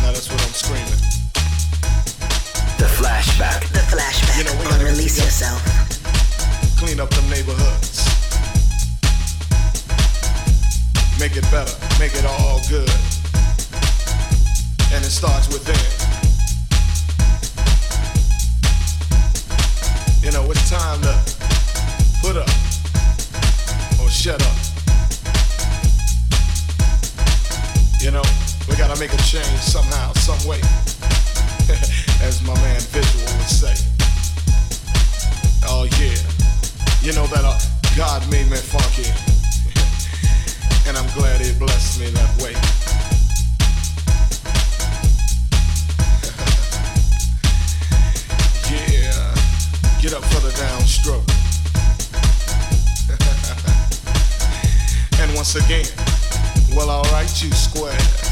Now 0.03 0.13
that's 0.13 0.29
what 0.31 0.43
I'm 0.43 0.53
screaming. 0.53 1.01
The 2.79 2.91
flashback. 2.99 3.71
The 3.73 3.85
flashback 3.87 4.39
You 4.39 4.45
know, 4.45 4.53
we 4.59 4.67
on 4.67 4.73
gotta 4.73 4.85
Release. 4.87 5.19
Yourself. 5.19 5.63
Clean 6.77 6.99
up 7.01 7.11
them 7.11 7.29
neighborhoods. 7.31 8.05
Make 11.19 11.37
it 11.37 11.51
better, 11.51 11.75
make 11.99 12.15
it 12.15 12.25
all 12.25 12.61
good. 12.69 12.91
And 14.93 15.05
it 15.05 15.11
starts 15.11 15.49
within. 15.49 15.98
You 20.29 20.35
know, 20.35 20.51
it's 20.51 20.69
time 20.69 21.01
to 21.01 21.15
put 22.21 22.37
up 22.37 22.51
or 23.99 24.11
shut 24.11 24.43
up. 24.43 24.57
You 28.03 28.11
know, 28.11 28.21
we 28.69 28.77
gotta 28.77 29.01
make 29.01 29.15
a 29.15 29.17
change 29.25 29.59
somehow, 29.59 30.13
some 30.13 30.37
way. 30.47 30.61
As 32.21 32.43
my 32.47 32.53
man 32.57 32.79
Visual 32.93 33.25
would 33.39 33.49
say. 33.49 33.73
Oh 35.65 35.89
yeah. 35.97 36.21
You 37.01 37.15
know 37.15 37.27
that 37.29 37.47
uh, 37.47 37.59
God 37.97 38.21
made 38.31 38.51
me 38.51 38.59
funky. 38.59 39.09
and 40.87 40.99
I'm 40.99 41.09
glad 41.17 41.41
he 41.41 41.59
blessed 41.59 42.01
me 42.01 42.11
that 42.11 42.43
way. 42.43 42.78
Get 50.01 50.15
up 50.15 50.23
for 50.27 50.41
the 50.41 50.51
downstroke. 50.51 51.27
and 55.21 55.35
once 55.35 55.57
again, 55.57 55.87
well 56.77 56.89
alright 56.89 57.43
you 57.43 57.51
squares. 57.51 58.28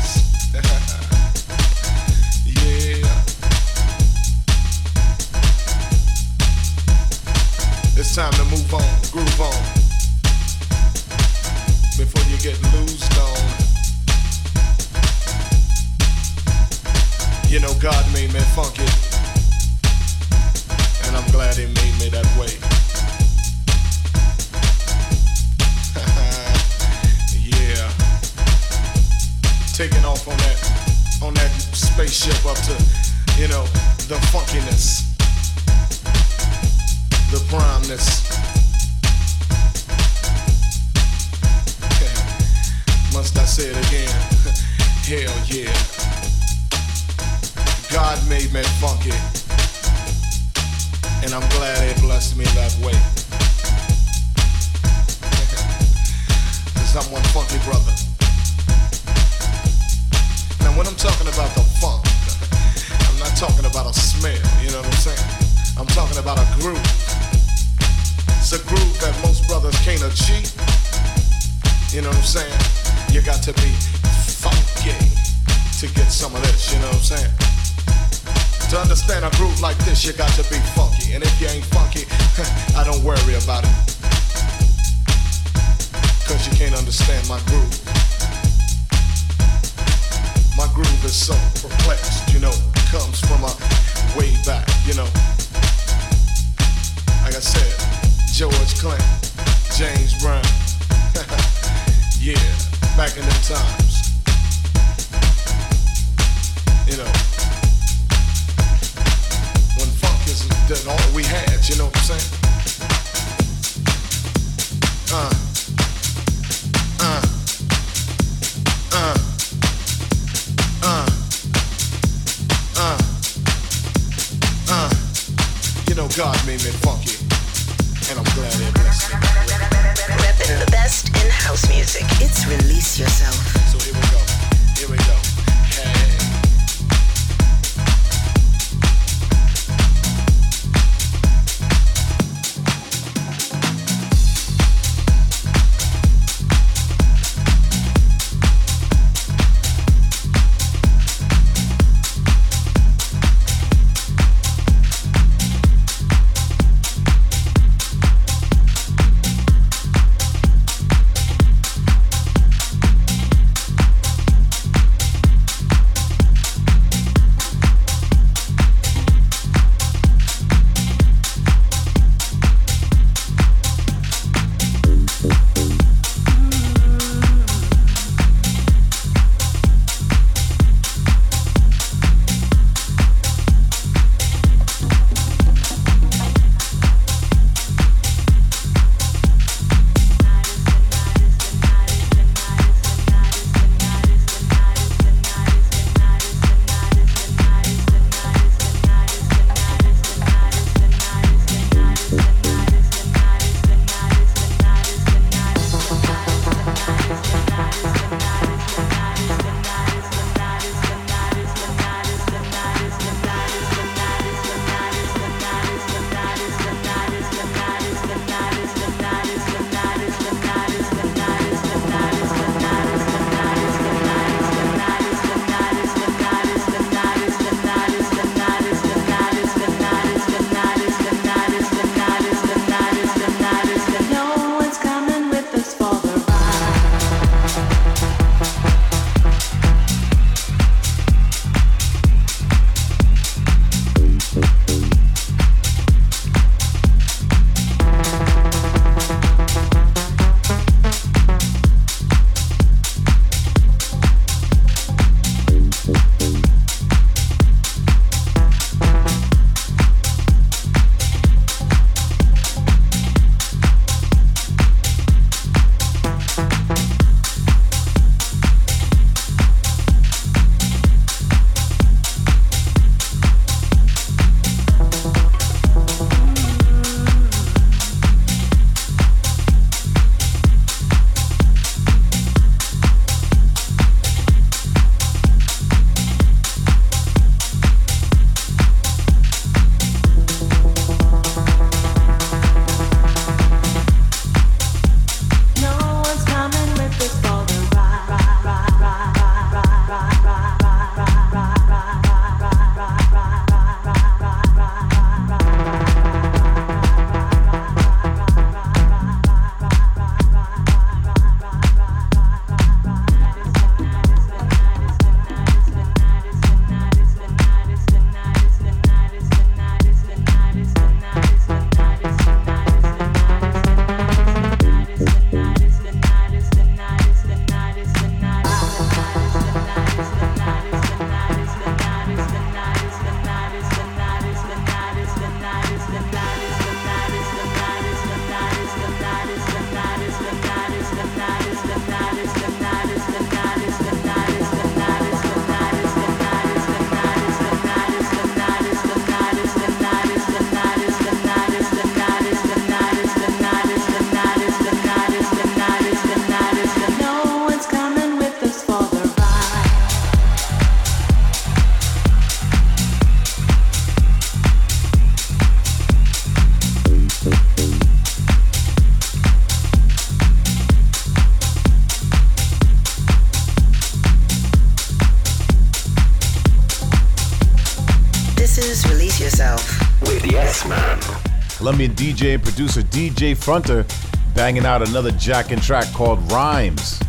DJ 382.07 382.35
and 382.35 382.43
producer 382.43 382.83
DJ 382.83 383.37
Fronter 383.37 383.85
banging 384.33 384.65
out 384.65 384.81
another 384.81 385.11
jacking 385.11 385.59
track 385.59 385.93
called 385.93 386.21
Rhymes. 386.31 387.01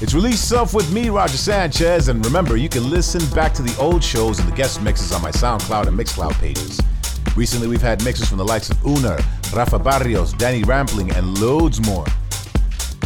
It's 0.00 0.14
Release 0.14 0.40
Yourself 0.40 0.72
with 0.72 0.90
me, 0.90 1.10
Roger 1.10 1.36
Sanchez, 1.36 2.08
and 2.08 2.24
remember, 2.24 2.56
you 2.56 2.70
can 2.70 2.88
listen 2.88 3.20
back 3.34 3.52
to 3.52 3.62
the 3.62 3.76
old 3.78 4.02
shows 4.02 4.38
and 4.38 4.50
the 4.50 4.56
guest 4.56 4.80
mixes 4.80 5.12
on 5.12 5.20
my 5.20 5.30
SoundCloud 5.30 5.88
and 5.88 5.98
Mixcloud 5.98 6.32
pages. 6.40 6.80
Recently, 7.36 7.68
we've 7.68 7.82
had 7.82 8.02
mixes 8.04 8.26
from 8.26 8.38
the 8.38 8.44
likes 8.44 8.70
of 8.70 8.78
Uner, 8.78 9.22
Rafa 9.54 9.78
Barrios, 9.78 10.32
Danny 10.32 10.62
Rampling, 10.62 11.14
and 11.14 11.38
loads 11.38 11.86
more. 11.86 12.06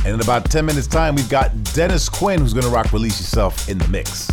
And 0.05 0.15
in 0.15 0.21
about 0.21 0.49
10 0.49 0.65
minutes' 0.65 0.87
time, 0.87 1.17
we've 1.17 1.29
got 1.29 1.51
Dennis 1.75 2.09
Quinn 2.09 2.39
who's 2.39 2.55
gonna 2.55 2.69
rock 2.69 2.93
Release 2.93 3.19
Yourself 3.19 3.69
in 3.69 3.79
the 3.79 3.89
mix. 3.89 4.31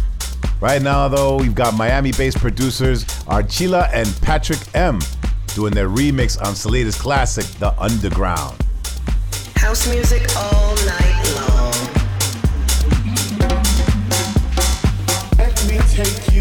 Right 0.62 0.82
now, 0.82 1.08
though, 1.08 1.38
we've 1.38 1.56
got 1.56 1.74
Miami 1.74 2.12
based 2.12 2.38
producers 2.38 3.04
Archila 3.26 3.90
and 3.94 4.08
Patrick 4.22 4.60
M 4.76 5.00
doing 5.58 5.74
their 5.74 5.90
remix 5.90 6.40
on 6.40 6.54
Saleda's 6.54 6.96
classic, 6.96 7.44
The 7.58 7.74
Underground. 7.82 8.56
House 9.56 9.88
music 9.92 10.22
all 10.38 10.76
night 10.86 11.18
long. 11.36 11.74
Let 15.40 15.58
me 15.68 15.80
take 15.90 16.32
you 16.32 16.37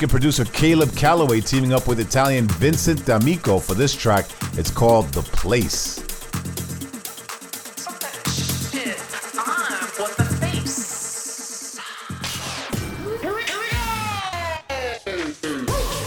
Puerto 0.00 0.16
Rican 0.16 0.20
producer 0.20 0.44
Caleb 0.46 0.96
Calloway 0.96 1.42
teaming 1.42 1.74
up 1.74 1.86
with 1.86 2.00
Italian 2.00 2.48
Vincent 2.48 3.04
D'Amico 3.04 3.58
for 3.58 3.74
this 3.74 3.94
track. 3.94 4.24
It's 4.54 4.70
called 4.70 5.12
The 5.12 5.20
Place. 5.20 5.98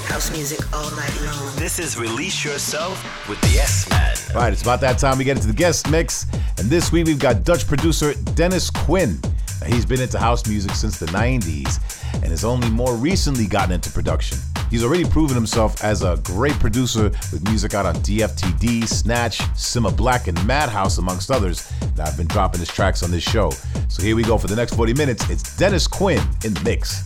House 0.07 0.31
music 0.31 0.73
all 0.73 0.89
night 0.95 1.21
long. 1.21 1.55
This 1.57 1.77
is 1.77 1.95
Release 1.95 2.43
Yourself 2.43 3.29
with 3.29 3.39
the 3.41 3.59
S 3.59 3.87
Man. 3.91 4.15
All 4.35 4.41
right, 4.41 4.51
it's 4.51 4.63
about 4.63 4.81
that 4.81 4.97
time 4.97 5.19
we 5.19 5.23
get 5.23 5.37
into 5.37 5.47
the 5.47 5.53
guest 5.53 5.91
mix. 5.91 6.25
And 6.57 6.67
this 6.67 6.91
week 6.91 7.05
we've 7.05 7.19
got 7.19 7.43
Dutch 7.43 7.67
producer 7.67 8.15
Dennis 8.33 8.71
Quinn. 8.71 9.19
Now, 9.61 9.67
he's 9.67 9.85
been 9.85 10.01
into 10.01 10.17
house 10.17 10.47
music 10.47 10.71
since 10.71 10.97
the 10.97 11.05
90s 11.07 11.92
and 12.23 12.31
has 12.31 12.43
only 12.45 12.69
more 12.69 12.95
recently 12.95 13.45
gotten 13.45 13.73
into 13.73 13.91
production. 13.91 14.37
He's 14.69 14.83
already 14.83 15.03
proven 15.03 15.35
himself 15.35 15.83
as 15.83 16.01
a 16.01 16.19
great 16.23 16.53
producer 16.53 17.09
with 17.31 17.43
music 17.43 17.73
out 17.73 17.85
on 17.85 17.95
DFTD, 17.95 18.87
Snatch, 18.87 19.39
Simma 19.55 19.95
Black, 19.95 20.27
and 20.27 20.47
Madhouse, 20.47 20.97
amongst 20.97 21.29
others. 21.29 21.71
And 21.81 21.99
I've 21.99 22.17
been 22.17 22.27
dropping 22.27 22.59
his 22.59 22.69
tracks 22.69 23.03
on 23.03 23.11
this 23.11 23.23
show. 23.23 23.51
So 23.89 24.01
here 24.01 24.15
we 24.15 24.23
go 24.23 24.37
for 24.37 24.47
the 24.47 24.55
next 24.55 24.73
40 24.73 24.93
minutes. 24.93 25.29
It's 25.29 25.55
Dennis 25.57 25.85
Quinn 25.85 26.21
in 26.43 26.53
the 26.53 26.61
mix. 26.63 27.03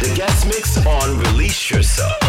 The 0.00 0.12
guest 0.16 0.46
mix 0.46 0.86
on 0.86 1.18
Release 1.18 1.70
Yourself. 1.70 2.19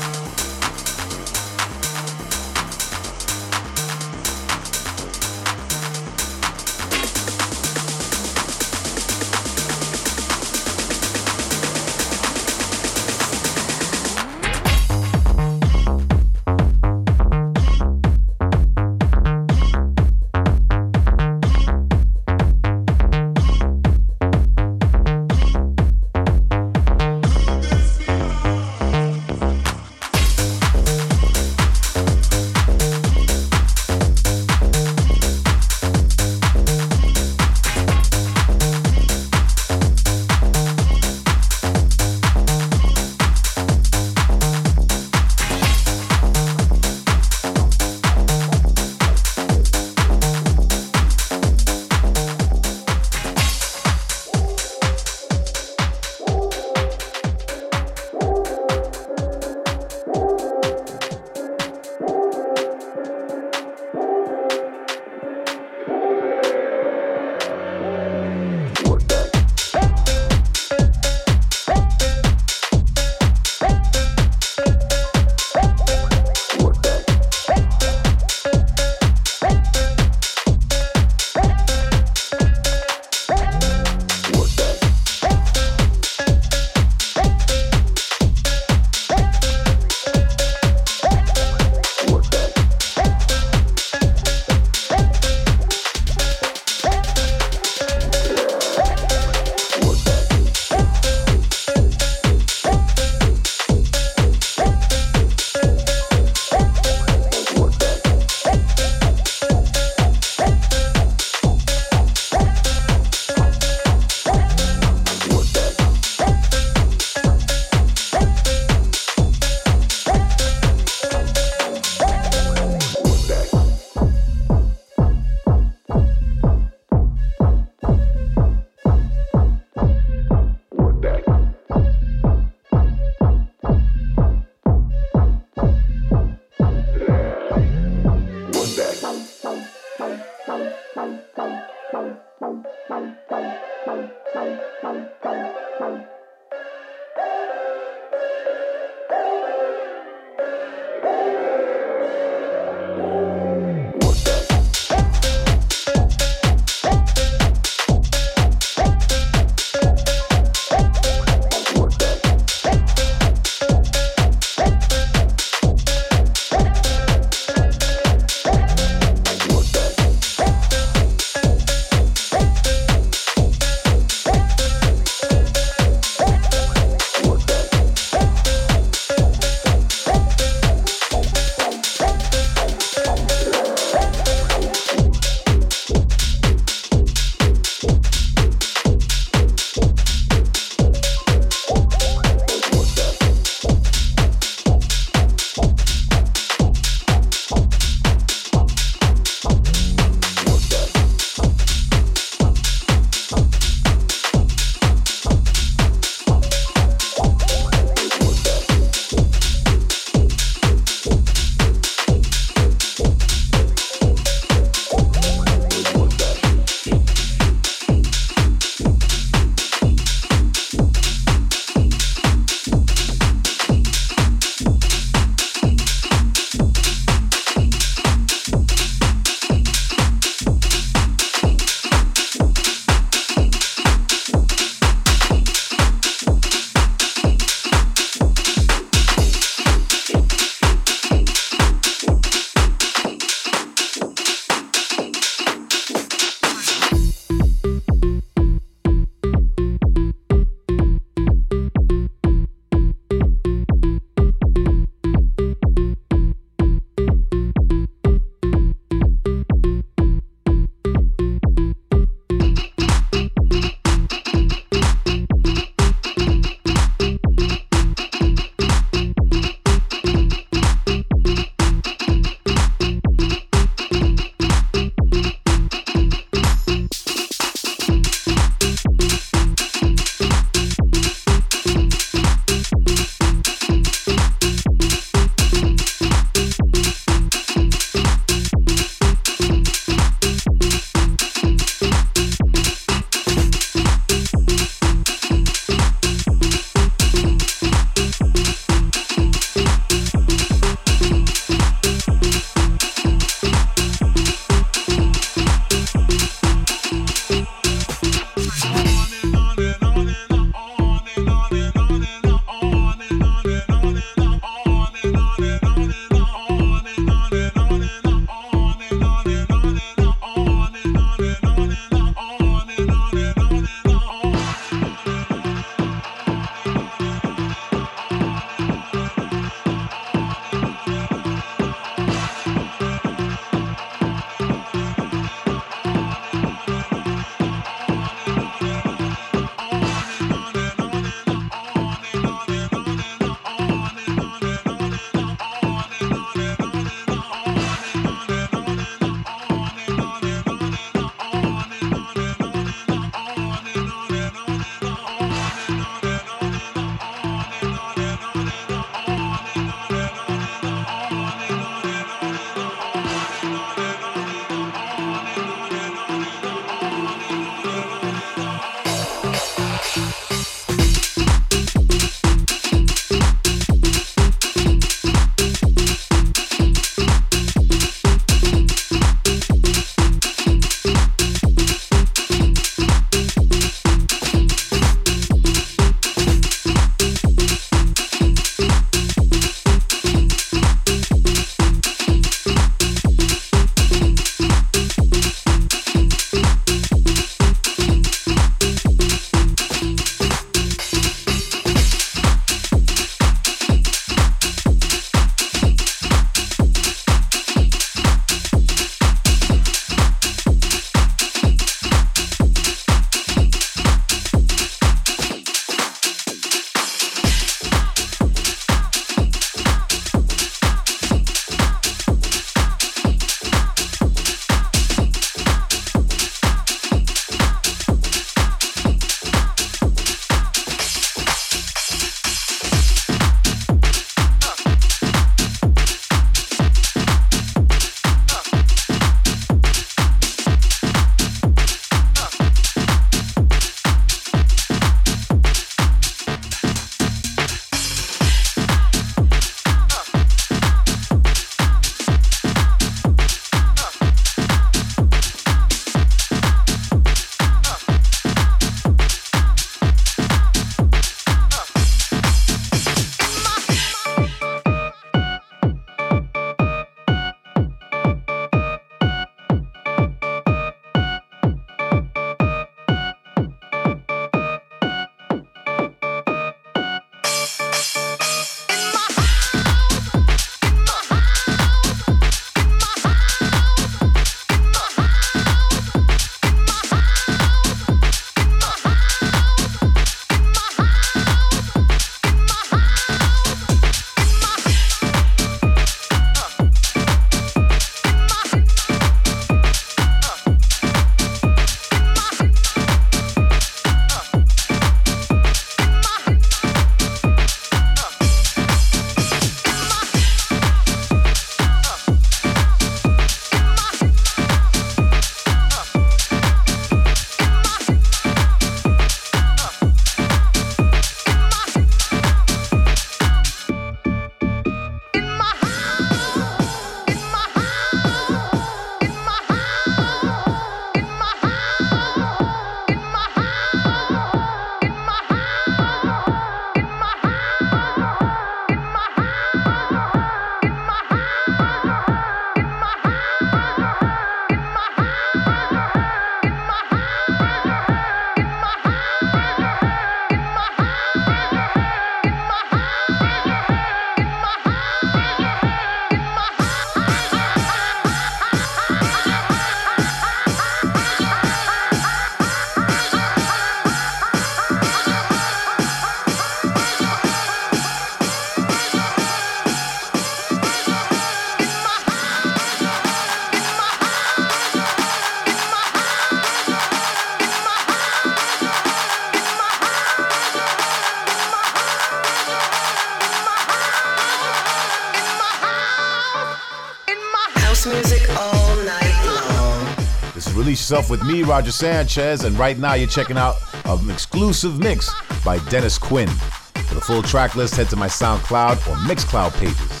Yourself 590.94 591.10
with 591.10 591.24
me, 591.24 591.42
Roger 591.42 591.72
Sanchez, 591.72 592.44
and 592.44 592.56
right 592.56 592.78
now 592.78 592.94
you're 592.94 593.08
checking 593.08 593.36
out 593.36 593.56
an 593.84 594.08
exclusive 594.10 594.78
mix 594.78 595.12
by 595.44 595.58
Dennis 595.68 595.98
Quin. 595.98 596.28
For 596.28 596.94
the 596.94 597.00
full 597.00 597.20
track 597.20 597.56
list, 597.56 597.74
head 597.74 597.88
to 597.88 597.96
my 597.96 598.06
SoundCloud 598.06 598.76
or 598.86 598.94
Mixcloud 598.98 599.54
pages. 599.54 600.00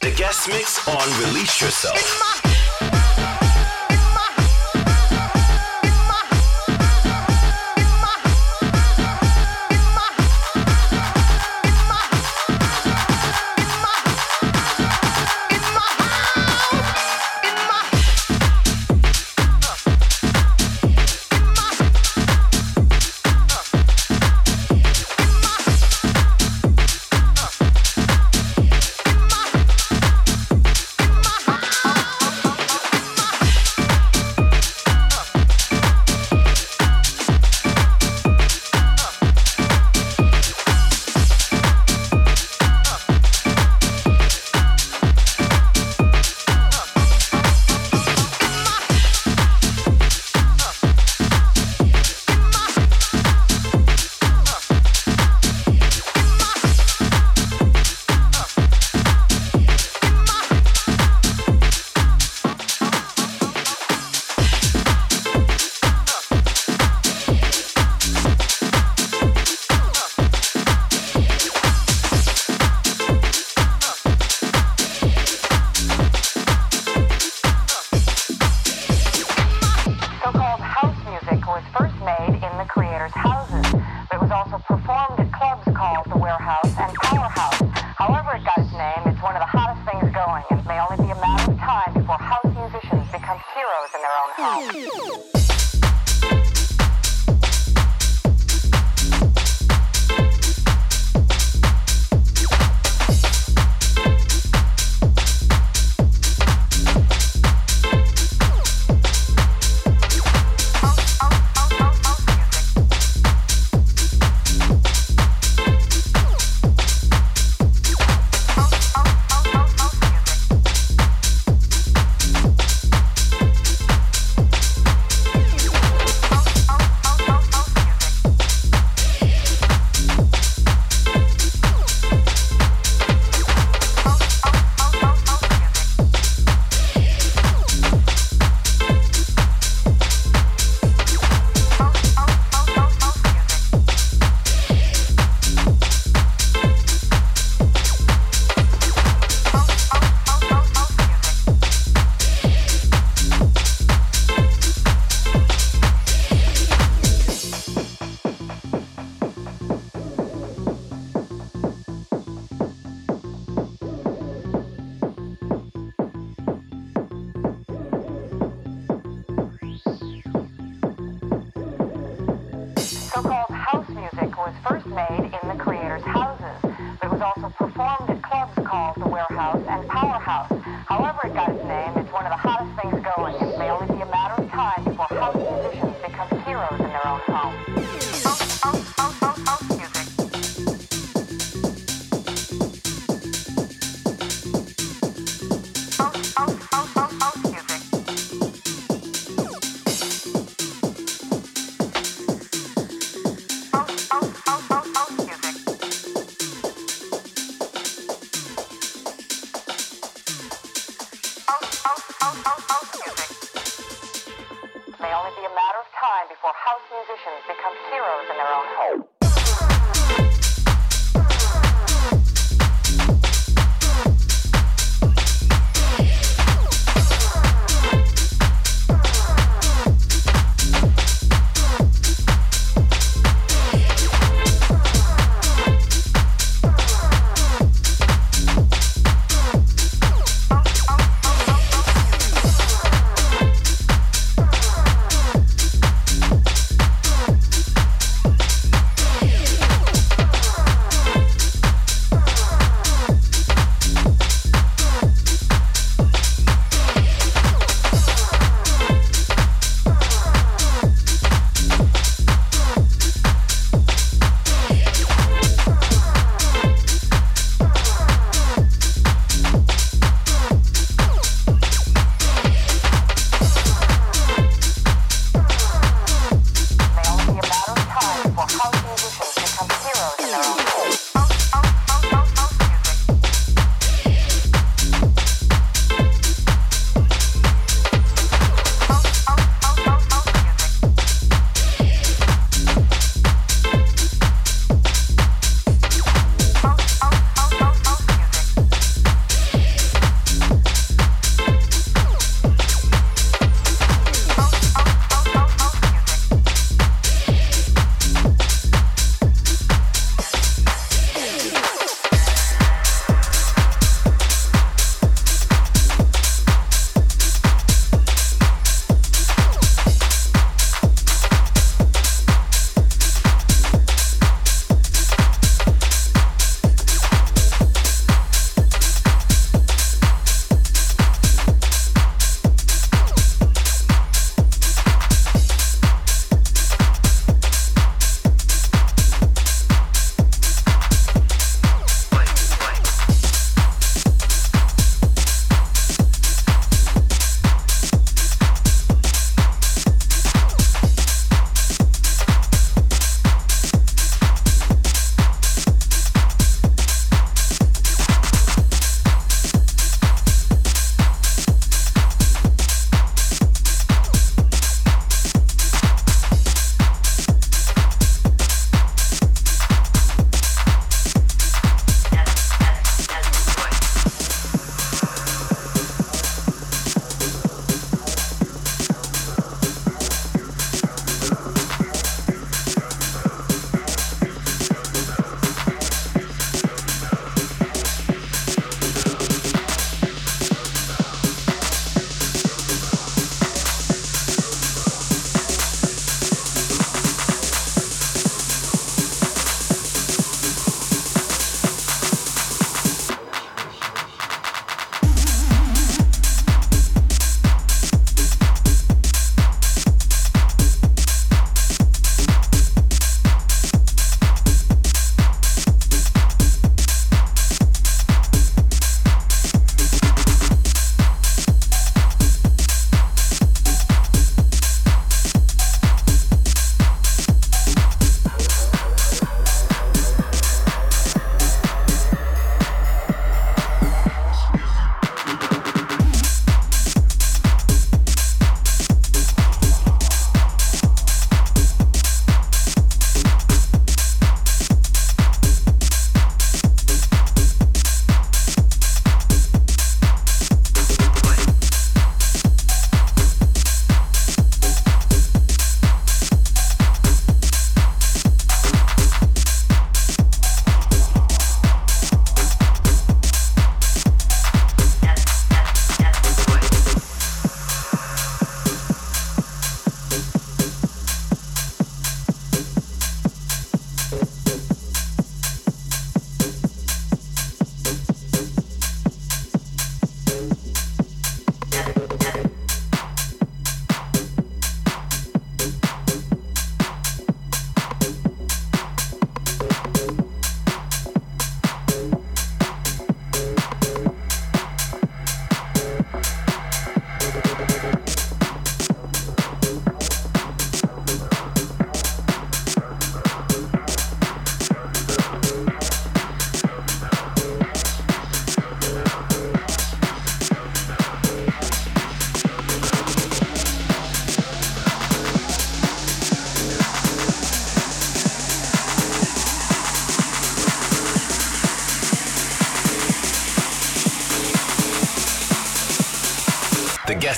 The 0.00 0.10
guest 0.16 0.48
mix 0.48 0.88
on 0.88 1.24
Release 1.24 1.60
Yourself. 1.60 2.33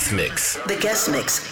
Guest 0.06 0.12
mix. 0.12 0.56
The 0.66 0.76
guest 0.76 1.10
mix. 1.10 1.45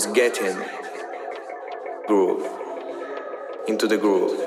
Was 0.00 0.14
getting 0.14 0.56
groove 2.06 2.46
into 3.68 3.86
the 3.86 3.98
groove. 3.98 4.39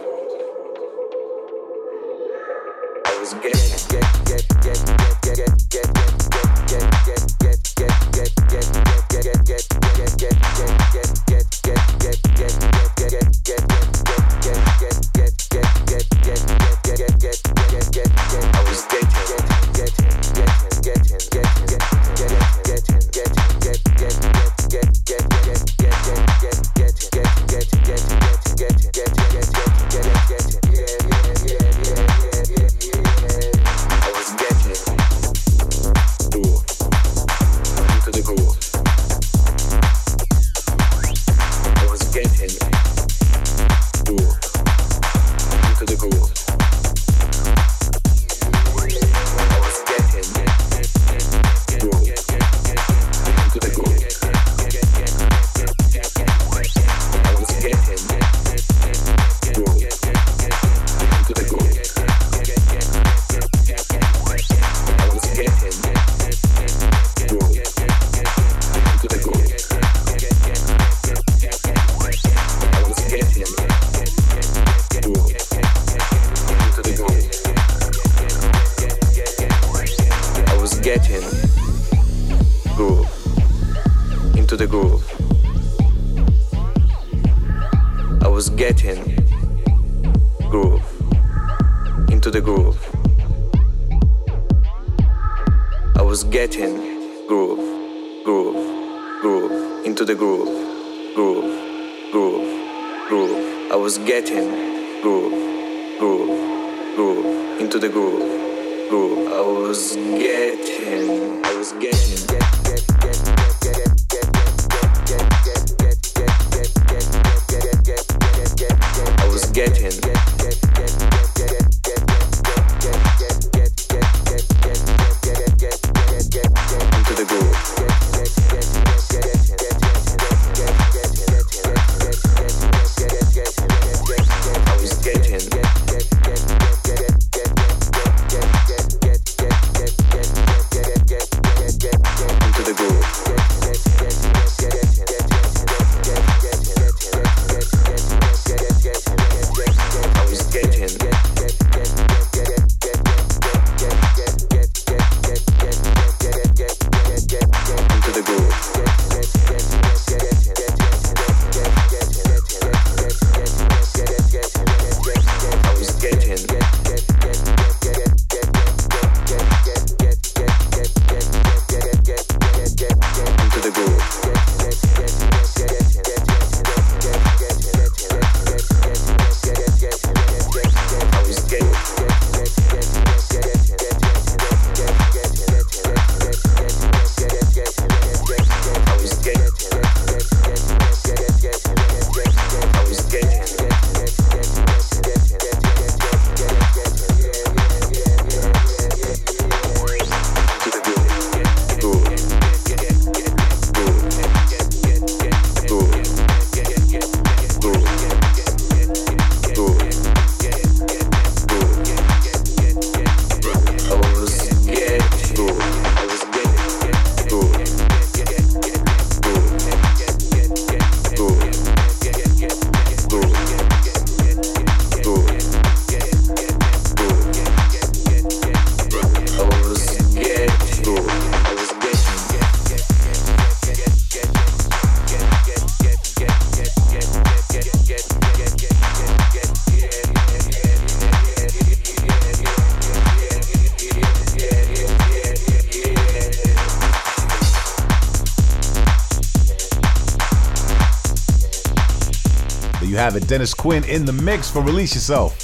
Have 253.13 253.21
it. 253.21 253.29
Dennis 253.29 253.53
Quin 253.53 253.83
in 253.83 254.05
the 254.05 254.11
mix 254.11 254.49
for 254.49 254.63
Release 254.63 254.95
Yourself. 254.95 255.37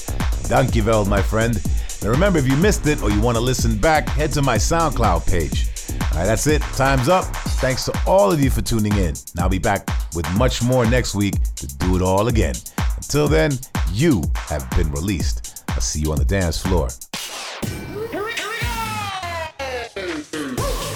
Dankjewel, 0.49 1.07
my 1.07 1.21
friend. 1.21 1.61
Now 2.01 2.09
remember, 2.09 2.39
if 2.39 2.47
you 2.47 2.57
missed 2.57 2.87
it 2.87 3.03
or 3.03 3.11
you 3.11 3.21
want 3.21 3.37
to 3.37 3.41
listen 3.41 3.77
back, 3.77 4.09
head 4.09 4.31
to 4.31 4.41
my 4.41 4.55
SoundCloud 4.55 5.29
page. 5.29 5.67
All 5.91 6.17
right, 6.17 6.25
that's 6.25 6.47
it. 6.47 6.63
Time's 6.73 7.09
up. 7.09 7.25
Thanks 7.61 7.85
to 7.85 7.93
all 8.07 8.31
of 8.31 8.41
you 8.41 8.49
for 8.49 8.61
tuning 8.61 8.93
in. 8.93 9.09
And 9.09 9.39
I'll 9.39 9.49
be 9.49 9.59
back 9.59 9.87
with 10.15 10.27
much 10.35 10.63
more 10.63 10.83
next 10.89 11.13
week 11.13 11.35
to 11.57 11.67
do 11.67 11.95
it 11.95 12.01
all 12.01 12.27
again. 12.27 12.55
Until 12.95 13.27
then, 13.27 13.51
you 13.91 14.23
have 14.35 14.67
been 14.71 14.91
released. 14.91 15.63
I'll 15.69 15.81
see 15.81 15.99
you 15.99 16.11
on 16.11 16.17
the 16.17 16.25
dance 16.25 16.59
floor. 16.59 16.87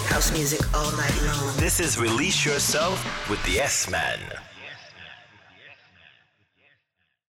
House 0.07 0.33
music 0.33 0.73
all 0.73 0.91
night 0.93 1.21
long. 1.21 1.55
This 1.57 1.79
is 1.79 1.99
Release 1.99 2.43
Yourself 2.43 3.29
with 3.29 3.43
the 3.45 3.59
S 3.59 3.87
Man. 3.91 4.19